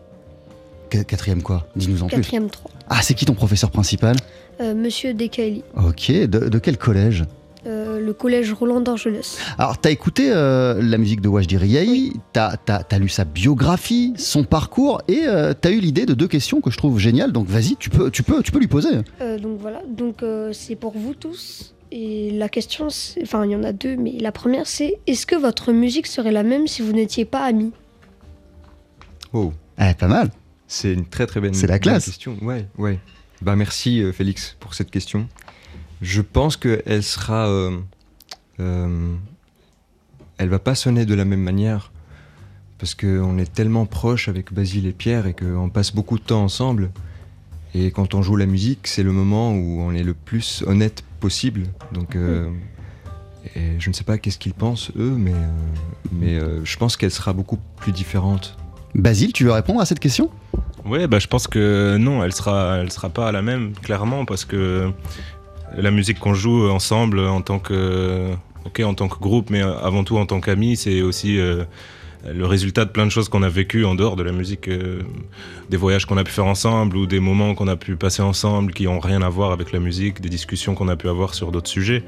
Qu- 0.89 1.05
Quatrième 1.05 1.43
quoi? 1.43 1.67
Dis-nous 1.77 2.03
en 2.03 2.07
plus. 2.07 2.17
quatrième 2.17 2.49
3. 2.49 2.71
Ah, 2.89 3.01
c'est 3.03 3.15
qui 3.15 3.25
ton 3.25 3.35
professeur 3.35 3.71
principal? 3.71 4.17
Euh, 4.61 4.75
Monsieur 4.75 5.15
Dekaili, 5.15 5.65
Ok, 5.77 6.11
de, 6.11 6.27
de 6.49 6.59
quel 6.59 6.77
collège? 6.79 7.25
Euh, 7.67 8.01
le 8.01 8.13
collège 8.13 8.53
Roland 8.53 8.81
d'Argelès. 8.81 9.39
Alors, 9.59 9.79
t'as 9.79 9.91
écouté 9.91 10.31
euh, 10.33 10.81
la 10.83 10.99
musique 10.99 11.21
de 11.21 11.29
Wajdi 11.29 11.57
Riahi, 11.57 12.13
t'as 12.33 12.57
as, 12.67 12.99
lu 12.99 13.09
sa 13.09 13.25
biographie, 13.25 14.15
son 14.17 14.45
parcours, 14.45 15.01
et 15.09 15.23
euh, 15.27 15.55
t'as 15.59 15.71
eu 15.71 15.79
l'idée 15.81 16.07
de 16.07 16.15
deux 16.15 16.29
questions 16.29 16.61
que 16.61 16.71
je 16.71 16.77
trouve 16.79 16.99
géniales. 16.99 17.33
Donc, 17.33 17.47
vas-y, 17.47 17.77
tu 17.77 17.91
peux, 17.91 18.11
tu 18.11 18.23
peux, 18.23 18.43
tu 18.43 18.51
peux 18.53 18.59
lui 18.59 18.67
poser. 18.69 18.91
Euh, 19.21 19.39
donc 19.39 19.59
voilà, 19.61 19.83
donc 19.89 20.23
euh, 20.23 20.53
c'est 20.53 20.77
pour 20.77 20.93
vous 20.97 21.15
tous. 21.15 21.75
Et 21.95 22.31
la 22.31 22.49
question, 22.49 22.89
enfin 23.23 23.45
il 23.45 23.51
y 23.51 23.57
en 23.57 23.63
a 23.65 23.73
deux, 23.73 23.97
mais 23.97 24.13
la 24.19 24.33
première 24.33 24.67
c'est 24.67 24.99
est-ce 25.07 25.27
que 25.27 25.37
votre 25.37 25.73
musique 25.73 26.07
serait 26.07 26.33
la 26.33 26.43
même 26.43 26.67
si 26.67 26.81
vous 26.81 26.93
n'étiez 26.93 27.27
pas 27.27 27.45
amis? 27.45 27.71
Oh, 29.35 29.53
Eh, 29.79 29.93
pas 29.95 30.09
mal. 30.09 30.31
c'est 30.67 30.93
une 30.95 31.05
très 31.07 31.27
très 31.27 31.41
belle, 31.41 31.55
C'est 31.55 31.67
la 31.67 31.79
classe. 31.79 32.07
question. 32.07 32.37
Ouais, 32.41 32.67
ouais. 32.79 32.99
Bah 33.43 33.57
merci 33.57 34.03
euh, 34.03 34.11
Félix 34.13 34.57
pour 34.59 34.73
cette 34.73 34.91
question. 34.91 35.29
Je 36.03 36.21
pense 36.21 36.57
qu'elle 36.57 37.03
sera, 37.03 37.49
euh, 37.49 37.79
euh, 38.61 39.15
elle 40.37 40.49
va 40.49 40.59
pas 40.59 40.75
sonner 40.75 41.07
de 41.07 41.15
la 41.15 41.25
même 41.25 41.43
manière 41.43 41.93
parce 42.79 42.97
qu'on 42.97 43.39
est 43.39 43.53
tellement 43.53 43.87
proches 43.87 44.29
avec 44.29 44.53
Basile 44.53 44.87
et 44.89 44.93
Pierre 44.93 45.29
et 45.29 45.35
qu'on 45.35 45.71
passe 45.71 45.95
beaucoup 45.95 46.19
de 46.19 46.25
temps 46.25 46.43
ensemble. 46.43 46.91
Et 47.75 47.93
quand 47.93 48.15
on 48.15 48.23
joue 48.23 48.35
la 48.35 48.47
musique, 48.47 48.89
c'est 48.89 49.05
le 49.05 49.13
moment 49.13 49.55
où 49.55 49.81
on 49.81 49.95
est 49.95 50.03
le 50.03 50.15
plus 50.15 50.65
honnête 50.67 51.05
possible. 51.21 51.69
Donc, 51.93 52.17
euh, 52.17 52.51
et 53.55 53.79
je 53.79 53.89
ne 53.89 53.95
sais 53.95 54.05
pas 54.05 54.19
qu'est-ce 54.19 54.39
qu'ils 54.39 54.55
pensent 54.55 54.91
eux, 54.97 55.15
mais, 55.17 55.33
euh, 55.33 55.49
mais 56.11 56.35
euh, 56.35 56.65
je 56.65 56.77
pense 56.77 56.97
qu'elle 56.97 57.11
sera 57.11 57.33
beaucoup 57.33 57.59
plus 57.77 57.93
différente. 57.93 58.57
Basile, 58.95 59.33
tu 59.33 59.45
veux 59.45 59.53
répondre 59.53 59.81
à 59.81 59.87
cette 59.87 60.01
question? 60.01 60.31
Ouais, 60.85 61.07
bah, 61.07 61.21
je 61.21 61.29
pense 61.29 61.47
que 61.47 61.97
non, 61.99 62.25
elle 62.25 62.33
sera, 62.33 62.79
elle 62.79 62.91
sera 62.91 63.09
pas 63.09 63.31
la 63.31 63.41
même, 63.41 63.73
clairement, 63.75 64.25
parce 64.25 64.45
que 64.45 64.91
la 65.77 65.91
musique 65.91 66.19
qu'on 66.19 66.35
joue 66.35 66.69
ensemble 66.69 67.21
en 67.21 67.41
tant 67.41 67.59
que, 67.59 68.31
ok, 68.65 68.81
en 68.81 68.95
tant 68.95 69.09
que 69.09 69.19
groupe, 69.19 69.51
mais 69.51 69.61
avant 69.61 70.05
tout 70.05 70.17
en 70.19 70.27
tant 70.27 70.41
qu'amis, 70.41 70.77
c'est 70.77 71.03
aussi 71.03 71.39
euh, 71.39 71.65
le 72.31 72.47
résultat 72.47 72.85
de 72.85 72.91
plein 72.91 73.05
de 73.05 73.11
choses 73.11 73.29
qu'on 73.29 73.43
a 73.43 73.49
vécues 73.49 73.85
en 73.85 73.95
dehors 73.95 74.17
de 74.17 74.23
la 74.23 74.33
musique, 74.33 74.69
euh, 74.69 75.03
des 75.71 75.77
voyages 75.77 76.07
qu'on 76.07 76.17
a 76.17 76.25
pu 76.25 76.33
faire 76.33 76.47
ensemble 76.47 76.97
ou 76.97 77.07
des 77.07 77.21
moments 77.21 77.55
qu'on 77.55 77.69
a 77.69 77.77
pu 77.77 77.97
passer 77.97 78.23
ensemble 78.23 78.73
qui 78.73 78.87
ont 78.87 79.01
rien 79.01 79.23
à 79.23 79.29
voir 79.29 79.53
avec 79.53 79.73
la 79.73 79.79
musique, 79.79 80.21
des 80.21 80.29
discussions 80.29 80.75
qu'on 80.75 80.89
a 80.89 80.97
pu 80.97 81.09
avoir 81.09 81.35
sur 81.35 81.51
d'autres 81.53 81.71
sujets 81.71 82.05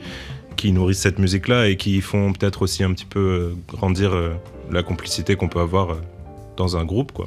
qui 0.57 0.73
nourrissent 0.73 1.01
cette 1.01 1.19
musique-là 1.19 1.69
et 1.69 1.77
qui 1.77 2.01
font 2.01 2.33
peut-être 2.33 2.62
aussi 2.62 2.83
un 2.83 2.93
petit 2.93 3.05
peu 3.05 3.21
euh, 3.21 3.55
grandir 3.69 4.12
euh, 4.12 4.35
la 4.71 4.83
complicité 4.83 5.37
qu'on 5.37 5.49
peut 5.49 5.61
avoir 5.61 5.91
euh, 5.91 6.01
dans 6.57 6.77
un 6.77 6.85
groupe, 6.85 7.12
quoi. 7.12 7.27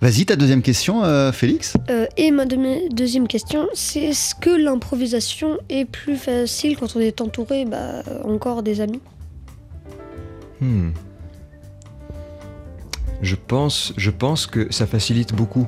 Vas-y, 0.00 0.26
ta 0.26 0.36
deuxième 0.36 0.60
question, 0.62 1.04
euh, 1.04 1.32
Félix 1.32 1.74
Euh, 1.88 2.06
Et 2.18 2.30
ma 2.30 2.44
demi- 2.44 2.88
deuxième 2.90 3.26
question 3.26 3.66
c'est 3.72 4.00
est-ce 4.02 4.34
que 4.34 4.50
l'improvisation 4.50 5.58
est 5.70 5.86
plus 5.86 6.16
facile 6.16 6.76
quand 6.76 6.96
on 6.96 7.00
est 7.00 7.20
entouré 7.20 7.64
bah, 7.64 8.02
encore 8.24 8.62
des 8.62 8.80
amis? 8.82 9.00
Hmm. 10.60 10.90
Je 13.22 13.36
pense, 13.36 13.94
je 13.96 14.10
pense 14.10 14.46
que 14.46 14.70
ça 14.70 14.86
facilite 14.86 15.34
beaucoup. 15.34 15.66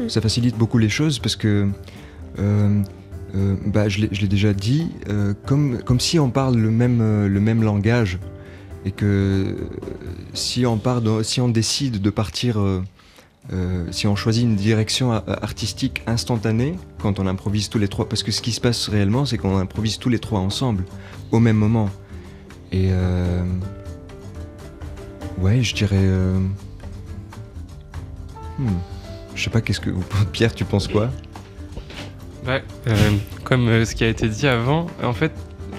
Hmm. 0.00 0.08
Ça 0.08 0.20
facilite 0.20 0.56
beaucoup 0.56 0.78
les 0.78 0.88
choses 0.88 1.20
parce 1.20 1.36
que, 1.36 1.68
euh, 2.40 2.82
euh, 3.36 3.56
bah, 3.66 3.88
je 3.88 4.00
l'ai 4.00 4.08
je 4.10 4.20
l'ai 4.20 4.28
déjà 4.28 4.52
dit, 4.52 4.88
euh, 5.08 5.32
comme, 5.46 5.80
comme 5.84 6.00
si 6.00 6.18
on 6.18 6.30
parle 6.30 6.56
le 6.56 6.70
même, 6.72 7.26
le 7.28 7.40
même 7.40 7.62
langage 7.62 8.18
et 8.84 8.90
que 8.90 9.54
si 10.34 10.66
on, 10.66 10.76
part 10.78 11.02
si 11.22 11.40
on 11.40 11.48
décide 11.48 12.00
de 12.00 12.10
partir, 12.10 12.58
euh, 13.52 13.86
si 13.90 14.06
on 14.06 14.14
choisit 14.16 14.44
une 14.44 14.56
direction 14.56 15.12
artistique 15.12 16.02
instantanée 16.06 16.76
quand 17.00 17.18
on 17.18 17.26
improvise 17.26 17.68
tous 17.68 17.78
les 17.78 17.88
trois, 17.88 18.08
parce 18.08 18.22
que 18.22 18.30
ce 18.32 18.40
qui 18.42 18.52
se 18.52 18.60
passe 18.60 18.88
réellement, 18.88 19.24
c'est 19.26 19.38
qu'on 19.38 19.56
improvise 19.56 19.98
tous 19.98 20.08
les 20.08 20.18
trois 20.18 20.40
ensemble 20.40 20.84
au 21.32 21.40
même 21.40 21.56
moment. 21.56 21.88
Et 22.72 22.88
euh, 22.92 23.44
Ouais, 25.38 25.62
je 25.62 25.74
dirais. 25.74 25.96
euh, 25.98 26.38
hmm, 28.58 28.68
Je 29.34 29.42
sais 29.42 29.50
pas, 29.50 29.60
qu'est-ce 29.62 29.80
que. 29.80 29.90
Pierre, 30.32 30.54
tu 30.54 30.64
penses 30.64 30.86
quoi? 30.86 31.10
Euh, 32.46 32.60
comme 33.44 33.84
ce 33.84 33.94
qui 33.94 34.04
a 34.04 34.08
été 34.08 34.28
dit 34.28 34.46
avant, 34.46 34.86
en 35.02 35.12
fait, 35.12 35.32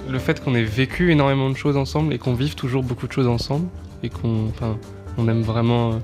le 0.10 0.20
fait 0.20 0.44
qu'on 0.44 0.56
ait 0.56 0.64
vécu 0.64 1.12
énormément 1.12 1.50
de 1.50 1.56
choses 1.56 1.78
ensemble 1.78 2.14
et 2.14 2.18
qu'on 2.18 2.34
vive 2.34 2.56
toujours 2.56 2.84
beaucoup 2.84 3.08
de 3.08 3.12
choses 3.12 3.28
ensemble 3.28 3.68
et 4.04 4.10
qu'on 4.10 4.52
on 5.18 5.28
aime 5.28 5.42
vraiment 5.42 6.00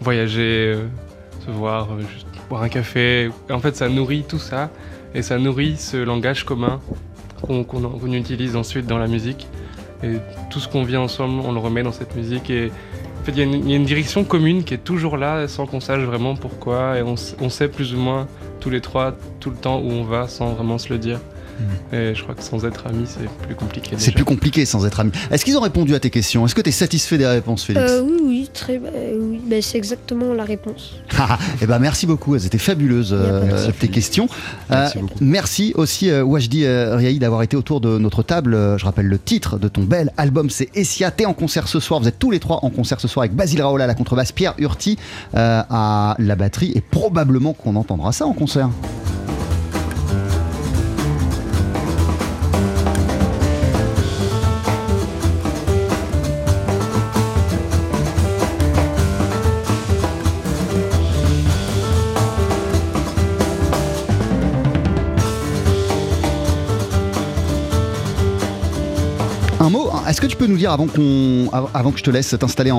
voyager, 0.00 0.74
euh, 0.74 0.86
se 1.44 1.50
voir, 1.50 1.88
euh, 1.92 2.00
juste 2.00 2.26
boire 2.48 2.62
un 2.62 2.68
café. 2.68 3.30
En 3.50 3.58
fait, 3.60 3.76
ça 3.76 3.88
nourrit 3.88 4.24
tout 4.26 4.38
ça 4.38 4.70
et 5.14 5.22
ça 5.22 5.38
nourrit 5.38 5.76
ce 5.76 5.96
langage 5.96 6.44
commun 6.44 6.80
qu'on 7.42 8.12
utilise 8.12 8.56
ensuite 8.56 8.86
dans 8.86 8.98
la 8.98 9.06
musique. 9.06 9.46
Et 10.02 10.16
tout 10.50 10.60
ce 10.60 10.68
qu'on 10.68 10.82
vit 10.82 10.96
ensemble, 10.96 11.40
on 11.44 11.52
le 11.52 11.58
remet 11.58 11.82
dans 11.82 11.92
cette 11.92 12.16
musique 12.16 12.50
et 12.50 12.70
en 13.20 13.24
fait, 13.24 13.32
il 13.32 13.38
y, 13.38 13.42
a 13.42 13.76
une- 13.76 13.84
direction 13.84 14.24
commune 14.24 14.64
qui 14.64 14.72
est 14.74 14.78
toujours 14.84 15.18
là 15.18 15.46
sans 15.46 15.66
qu'on 15.66 15.80
sache 15.80 16.02
vraiment 16.02 16.36
pourquoi 16.36 16.98
et 16.98 17.02
on, 17.02 17.16
on 17.40 17.50
sait 17.50 17.68
plus 17.68 17.94
ou 17.94 17.98
moins 17.98 18.26
tous 18.60 18.70
les 18.70 18.80
trois, 18.80 19.14
tout 19.40 19.50
le 19.50 19.56
temps 19.56 19.78
où 19.78 19.90
on 19.90 20.04
va 20.04 20.26
sans 20.26 20.54
vraiment 20.54 20.78
se 20.78 20.90
le 20.90 20.98
dire. 20.98 21.20
Et 21.92 22.14
je 22.14 22.22
crois 22.22 22.34
que 22.34 22.42
sans 22.42 22.64
être 22.64 22.86
ami, 22.86 23.04
c'est 23.06 23.28
plus 23.46 23.54
compliqué. 23.54 23.96
C'est 23.98 24.12
plus 24.12 24.24
compliqué 24.24 24.64
sans 24.64 24.86
être 24.86 25.00
ami. 25.00 25.12
Est-ce 25.30 25.44
qu'ils 25.44 25.56
ont 25.56 25.62
répondu 25.62 25.94
à 25.94 26.00
tes 26.00 26.10
questions? 26.10 26.44
Est-ce 26.46 26.54
que 26.54 26.60
tu 26.60 26.68
es 26.70 26.72
satisfait 26.72 27.18
des 27.18 27.26
réponses, 27.26 27.64
Félix? 27.64 27.90
Euh, 27.90 28.02
oui, 28.02 28.20
oui, 28.22 28.50
très, 28.52 28.78
bah, 28.78 28.88
oui, 29.18 29.40
bah, 29.46 29.56
c'est 29.60 29.78
exactement 29.78 30.32
la 30.34 30.44
réponse. 30.44 30.94
Eh 31.60 31.66
ben 31.66 31.78
merci 31.78 32.06
beaucoup, 32.06 32.34
elles 32.34 32.46
étaient 32.46 32.58
fabuleuses 32.58 33.12
euh, 33.12 33.70
tes 33.78 33.88
questions. 33.88 34.28
Merci 34.70 34.98
Euh, 34.98 35.02
merci 35.20 35.72
aussi 35.76 36.10
euh, 36.10 36.22
Wajdi 36.24 36.64
euh, 36.64 36.96
Riahi 36.96 37.18
d'avoir 37.18 37.42
été 37.42 37.56
autour 37.56 37.80
de 37.80 37.98
notre 37.98 38.22
table. 38.22 38.56
Je 38.78 38.84
rappelle 38.84 39.06
le 39.06 39.18
titre 39.18 39.58
de 39.58 39.68
ton 39.68 39.82
bel 39.82 40.12
album, 40.16 40.48
c'est 40.50 40.68
Essia. 40.74 41.10
T'es 41.10 41.26
en 41.26 41.34
concert 41.34 41.68
ce 41.68 41.80
soir. 41.80 42.00
Vous 42.00 42.08
êtes 42.08 42.18
tous 42.18 42.30
les 42.30 42.40
trois 42.40 42.60
en 42.64 42.70
concert 42.70 43.00
ce 43.00 43.08
soir 43.08 43.24
avec 43.24 43.34
Basile 43.34 43.62
Raola 43.62 43.84
à 43.84 43.86
la 43.86 43.94
contrebasse, 43.94 44.32
Pierre 44.32 44.54
Hurti 44.58 44.96
euh, 45.34 45.62
à 45.68 46.16
la 46.18 46.36
batterie 46.36 46.72
et 46.74 46.80
probablement 46.80 47.52
qu'on 47.52 47.76
entendra 47.76 48.12
ça 48.12 48.26
en 48.26 48.32
concert. 48.32 48.70
Tu 70.30 70.36
peux 70.36 70.46
nous 70.46 70.56
dire 70.56 70.70
avant, 70.70 70.86
qu'on, 70.86 71.48
av- 71.52 71.70
avant 71.74 71.90
que 71.90 71.98
je 71.98 72.04
te 72.04 72.10
laisse 72.10 72.36
t'installer 72.38 72.70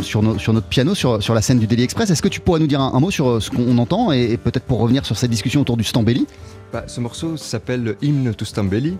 sur, 0.00 0.22
no- 0.22 0.38
sur 0.38 0.52
notre 0.54 0.66
piano, 0.66 0.94
sur, 0.94 1.34
la 1.34 1.42
scène 1.42 1.58
du 1.58 1.66
Daily 1.66 1.82
Express, 1.82 2.08
est-ce 2.08 2.22
que 2.22 2.28
tu 2.28 2.40
pourrais 2.40 2.58
nous 2.58 2.66
dire 2.66 2.80
un, 2.80 2.98
mot 2.98 3.10
sur 3.10 3.28
euh, 3.28 3.40
ce 3.40 3.50
qu'on 3.50 3.76
entend 3.76 4.12
et, 4.12 4.38
peut-être 4.38 4.64
pour 4.64 4.78
revenir 4.78 5.04
sur 5.04 5.16
cette 5.18 5.30
discussion 5.30 5.60
autour 5.60 5.76
du 5.76 5.84
Stambelli? 5.84 6.26
Bah, 6.72 6.84
ce 6.86 7.00
morceau 7.00 7.36
s'appelle 7.36 7.96
Hymne 8.00 8.34
to 8.34 8.46
Stambelli. 8.46 8.96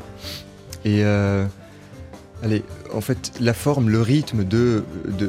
Et 0.84 1.04
euh, 1.04 1.46
allez, 2.42 2.64
en 2.92 3.00
fait, 3.00 3.32
la 3.40 3.54
forme, 3.54 3.88
le 3.88 4.02
rythme 4.02 4.44
de, 4.44 4.84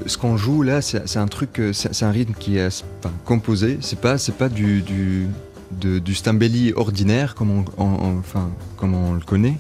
ce 0.06 0.18
qu'on 0.18 0.36
joue 0.36 0.62
là, 0.62 0.82
c'est 0.82 1.18
un 1.18 1.28
truc, 1.28 1.60
euh, 1.60 1.72
c'est 1.72 2.04
un 2.04 2.12
rythme 2.12 2.34
qui 2.38 2.58
est 2.58 2.84
composé. 3.24 3.78
C'est 3.80 4.00
pas, 4.00 4.18
c'est 4.18 4.36
pas 4.36 4.50
du, 4.50 4.82
du, 4.82 6.14
Stambelli 6.14 6.74
ordinaire 6.76 7.34
comme 7.34 7.64
on, 7.78 8.18
enfin, 8.20 8.50
comme 8.76 8.94
on 8.94 9.14
le 9.14 9.22
connaît. 9.22 9.58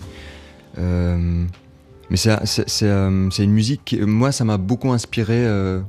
Mais 2.10 2.18
c'est 2.18 2.32
euh, 2.84 3.30
c'est 3.32 3.43
une 3.43 3.51
musique, 3.51 3.82
qui- 3.86 3.99
moi 4.01 4.32
ça 4.32 4.43
m'a 4.45 4.58
beaucoup 4.58 4.91
inspiré. 4.91 5.45
euh, 5.45 5.82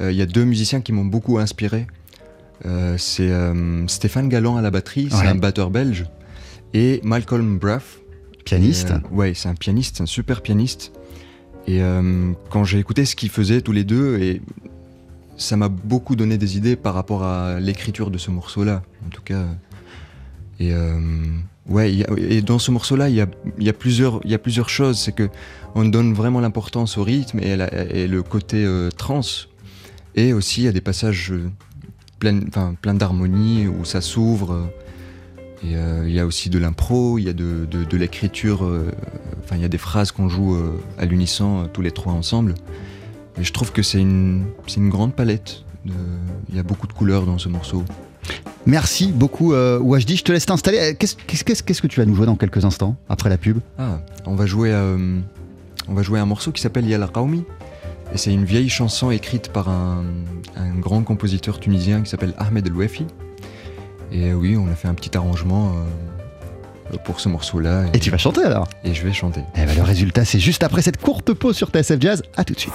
euh, 0.00 0.10
Il 0.12 0.16
y 0.16 0.22
a 0.22 0.26
deux 0.26 0.44
musiciens 0.44 0.80
qui 0.80 0.92
m'ont 0.92 1.04
beaucoup 1.04 1.38
inspiré. 1.38 1.86
C'est 2.98 3.30
Stéphane 3.86 4.28
Galland 4.28 4.56
à 4.56 4.62
la 4.62 4.70
batterie, 4.70 5.08
c'est 5.10 5.26
un 5.26 5.34
batteur 5.34 5.70
belge, 5.70 6.04
et 6.74 7.00
Malcolm 7.04 7.58
Braff. 7.58 7.98
Pianiste 8.44 8.90
Et, 8.90 9.14
ouais, 9.14 9.32
c'est 9.34 9.48
un 9.48 9.54
pianiste, 9.54 9.96
c'est 9.96 10.02
un 10.02 10.06
super 10.06 10.40
pianiste. 10.42 10.92
Et 11.66 11.80
quand 12.50 12.64
j'ai 12.64 12.78
écouté 12.78 13.04
ce 13.06 13.16
qu'ils 13.16 13.30
faisaient 13.30 13.60
tous 13.62 13.72
les 13.72 13.84
deux, 13.84 14.18
et 14.18 14.42
ça 15.38 15.56
m'a 15.56 15.68
beaucoup 15.68 16.16
donné 16.16 16.36
des 16.36 16.56
idées 16.58 16.76
par 16.76 16.92
rapport 16.94 17.22
à 17.24 17.60
l'écriture 17.60 18.10
de 18.10 18.18
ce 18.18 18.30
morceau-là, 18.30 18.82
en 19.06 19.08
tout 19.10 19.22
cas. 19.22 19.44
Et 20.60 20.72
euh, 20.72 21.00
ouais, 21.68 22.04
et 22.18 22.42
dans 22.42 22.58
ce 22.60 22.70
morceau-là, 22.70 23.08
il 23.08 23.16
y 23.16 23.20
a, 23.20 23.72
plusieurs, 23.72 24.20
choses. 24.68 24.98
C'est 24.98 25.12
que 25.12 25.28
on 25.74 25.84
donne 25.84 26.14
vraiment 26.14 26.40
l'importance 26.40 26.98
au 26.98 27.02
rythme 27.02 27.40
et, 27.40 28.06
le 28.06 28.22
côté 28.22 28.64
euh, 28.64 28.90
trans. 28.90 29.22
Et 30.14 30.32
aussi, 30.32 30.62
il 30.62 30.64
y 30.64 30.68
a 30.68 30.72
des 30.72 30.80
passages 30.80 31.32
euh, 31.32 31.50
pleins, 32.18 32.40
enfin, 32.46 32.76
pleins 32.80 32.94
d'harmonie 32.94 33.66
où 33.66 33.84
ça 33.84 34.00
s'ouvre. 34.00 34.52
euh, 34.52 34.66
euh, 35.64 36.04
il 36.06 36.14
y 36.14 36.20
a 36.20 36.26
aussi 36.26 36.50
de 36.50 36.58
l'impro, 36.58 37.18
il 37.18 37.24
y 37.24 37.28
a 37.28 37.32
de, 37.32 37.96
l'écriture. 37.96 38.64
euh, 38.64 38.90
il 39.52 39.60
y 39.60 39.64
a 39.64 39.68
des 39.68 39.78
phrases 39.78 40.12
qu'on 40.12 40.28
joue 40.28 40.54
euh, 40.54 40.80
à 40.98 41.06
l'unisson 41.06 41.64
euh, 41.64 41.66
tous 41.66 41.82
les 41.82 41.90
trois 41.90 42.12
ensemble. 42.12 42.54
Et 43.38 43.44
je 43.44 43.52
trouve 43.52 43.72
que 43.72 43.82
c'est 43.82 44.00
une, 44.00 44.44
grande 44.76 45.14
palette. 45.14 45.64
Il 45.86 46.56
y 46.56 46.58
a 46.58 46.62
beaucoup 46.62 46.86
de 46.86 46.92
couleurs 46.92 47.24
dans 47.26 47.38
ce 47.38 47.48
morceau. 47.48 47.84
Merci 48.66 49.10
beaucoup 49.12 49.52
euh, 49.52 49.80
je 49.80 50.22
te 50.22 50.32
laisse 50.32 50.46
t'installer. 50.46 50.78
Euh, 50.78 50.94
Qu'est-ce, 50.98 51.82
que 51.82 51.86
tu 51.86 52.00
vas 52.00 52.06
nous 52.06 52.14
jouer 52.14 52.26
dans 52.26 52.36
quelques 52.36 52.64
instants, 52.64 52.96
après 53.08 53.28
la 53.28 53.38
pub? 53.38 53.58
Ah, 53.78 54.00
on 54.26 54.34
va 54.34 54.46
jouer, 54.46 54.70
euh, 54.72 55.18
on 55.88 55.94
va 55.94 56.02
jouer 56.02 56.20
un 56.20 56.26
morceau 56.26 56.52
qui 56.52 56.60
s'appelle 56.60 56.86
Yala 56.86 57.08
Raoumi. 57.12 57.44
Et 58.12 58.18
c'est 58.18 58.32
une 58.32 58.44
vieille 58.44 58.68
chanson 58.68 59.10
écrite 59.10 59.52
par 59.52 59.68
un, 59.68 60.04
grand 60.80 61.02
compositeur 61.02 61.60
tunisien 61.60 62.02
qui 62.02 62.10
s'appelle 62.10 62.34
Ahmed 62.38 62.66
El 62.66 62.74
Ouafi. 62.74 63.06
Et 64.12 64.34
oui, 64.34 64.56
on 64.56 64.66
a 64.66 64.74
fait 64.74 64.88
un 64.88 64.94
petit 64.94 65.16
arrangement 65.16 65.68
euh, 65.68 65.84
pour 67.04 67.20
ce 67.20 67.28
morceau-là. 67.28 67.84
Et 67.94 67.98
tu 67.98 68.10
vas 68.10 68.18
chanter 68.18 68.42
alors 68.42 68.68
Et 68.84 68.94
je 68.94 69.04
vais 69.04 69.12
chanter. 69.12 69.40
Eh 69.56 69.64
ben, 69.64 69.76
le 69.76 69.82
résultat, 69.82 70.24
c'est 70.24 70.40
juste 70.40 70.62
après 70.62 70.82
cette 70.82 71.00
courte 71.00 71.32
pause 71.32 71.56
sur 71.56 71.68
TSF 71.70 72.00
Jazz. 72.00 72.22
À 72.36 72.44
tout 72.44 72.54
de 72.54 72.60
suite. 72.60 72.74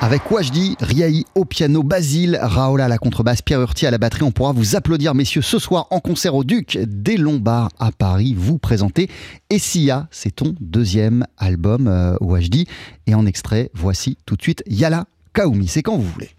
Avec 0.00 0.30
Wajdi, 0.30 0.76
Riahi 0.80 1.24
au 1.34 1.44
piano, 1.46 1.82
Basile, 1.82 2.38
Raola 2.40 2.84
à 2.84 2.88
la 2.88 2.98
contrebasse, 2.98 3.40
Pierre 3.40 3.62
Hurti 3.62 3.86
à 3.86 3.90
la 3.90 3.98
batterie. 3.98 4.24
On 4.24 4.30
pourra 4.30 4.52
vous 4.52 4.76
applaudir, 4.76 5.14
messieurs, 5.14 5.42
ce 5.42 5.58
soir 5.58 5.86
en 5.90 6.00
concert 6.00 6.34
au 6.34 6.44
Duc 6.44 6.78
des 6.86 7.16
Lombards 7.16 7.70
à 7.78 7.92
Paris. 7.92 8.34
Vous 8.36 8.58
présentez 8.58 9.08
Essia, 9.48 10.06
c'est 10.10 10.36
ton 10.36 10.54
deuxième 10.60 11.24
album, 11.38 11.88
euh, 11.88 12.14
Wajdi. 12.20 12.66
Et 13.06 13.14
en 13.14 13.24
extrait, 13.24 13.70
voici 13.72 14.18
tout 14.26 14.36
de 14.36 14.42
suite 14.42 14.62
Yala 14.66 15.06
Kaoumi. 15.32 15.66
C'est 15.66 15.82
quand 15.82 15.96
vous 15.96 16.08
voulez. 16.08 16.35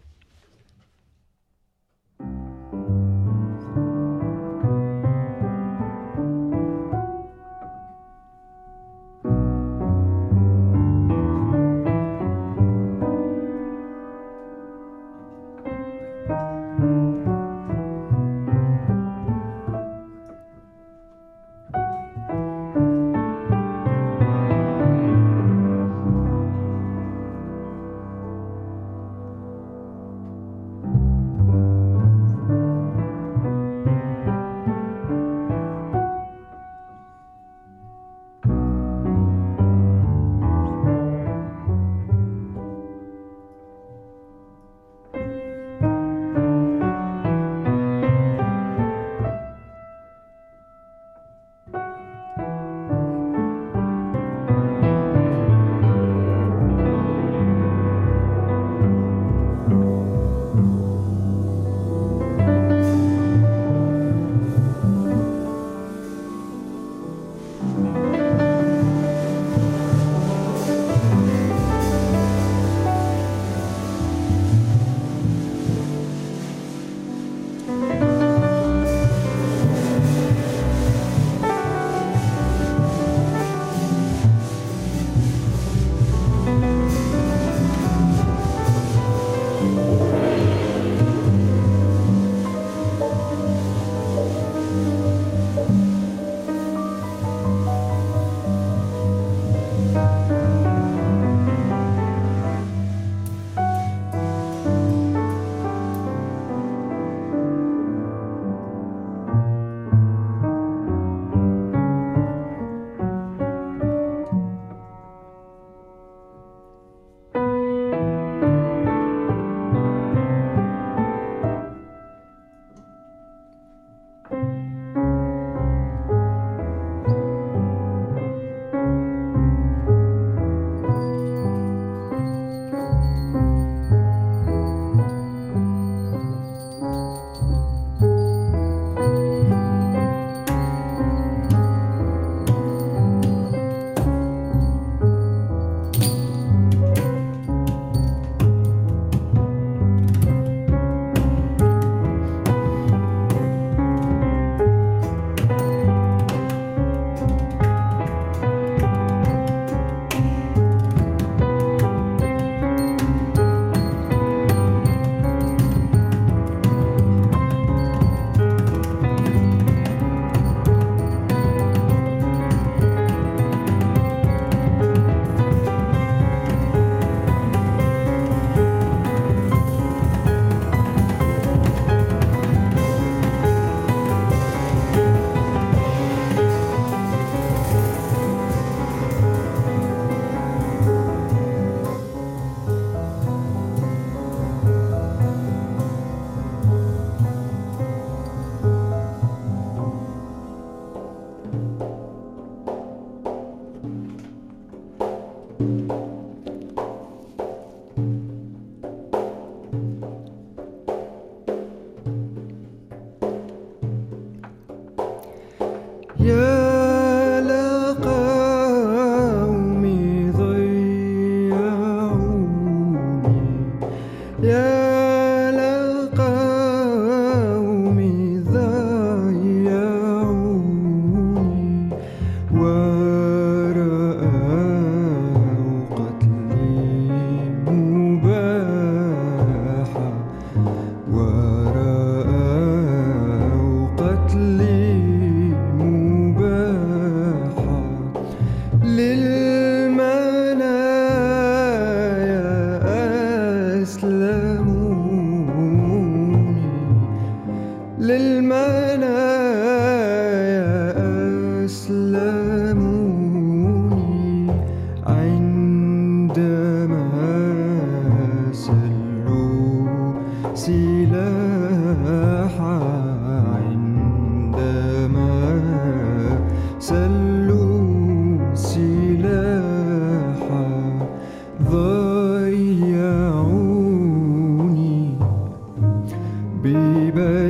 good. 287.17 287.46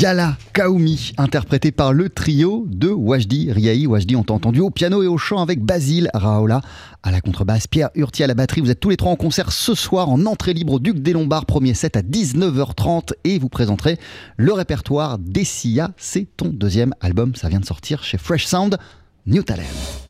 Yala 0.00 0.38
Kaoumi, 0.54 1.12
interprété 1.18 1.72
par 1.72 1.92
le 1.92 2.08
trio 2.08 2.64
de 2.70 2.88
Wajdi 2.88 3.52
Riahi. 3.52 3.86
Wajdi, 3.86 4.16
on 4.16 4.22
t'a 4.22 4.32
entendu 4.32 4.60
au 4.60 4.70
piano 4.70 5.02
et 5.02 5.06
au 5.06 5.18
chant 5.18 5.42
avec 5.42 5.62
Basile 5.62 6.08
Raola 6.14 6.62
à 7.02 7.10
la 7.10 7.20
contrebasse, 7.20 7.66
Pierre 7.66 7.90
Hurti 7.94 8.22
à 8.22 8.26
la 8.26 8.32
batterie. 8.32 8.62
Vous 8.62 8.70
êtes 8.70 8.80
tous 8.80 8.88
les 8.88 8.96
trois 8.96 9.12
en 9.12 9.16
concert 9.16 9.52
ce 9.52 9.74
soir 9.74 10.08
en 10.08 10.24
entrée 10.24 10.54
libre 10.54 10.72
au 10.72 10.78
Duc 10.78 11.00
des 11.00 11.12
Lombards, 11.12 11.44
premier 11.44 11.74
set 11.74 11.98
à 11.98 12.00
19h30 12.00 13.10
et 13.24 13.38
vous 13.38 13.50
présenterez 13.50 13.98
le 14.38 14.54
répertoire 14.54 15.18
d'Essia. 15.18 15.90
C'est 15.98 16.28
ton 16.34 16.48
deuxième 16.48 16.94
album, 17.02 17.34
ça 17.34 17.50
vient 17.50 17.60
de 17.60 17.66
sortir 17.66 18.02
chez 18.02 18.16
Fresh 18.16 18.46
Sound, 18.46 18.78
New 19.26 19.42
Talent. 19.42 20.08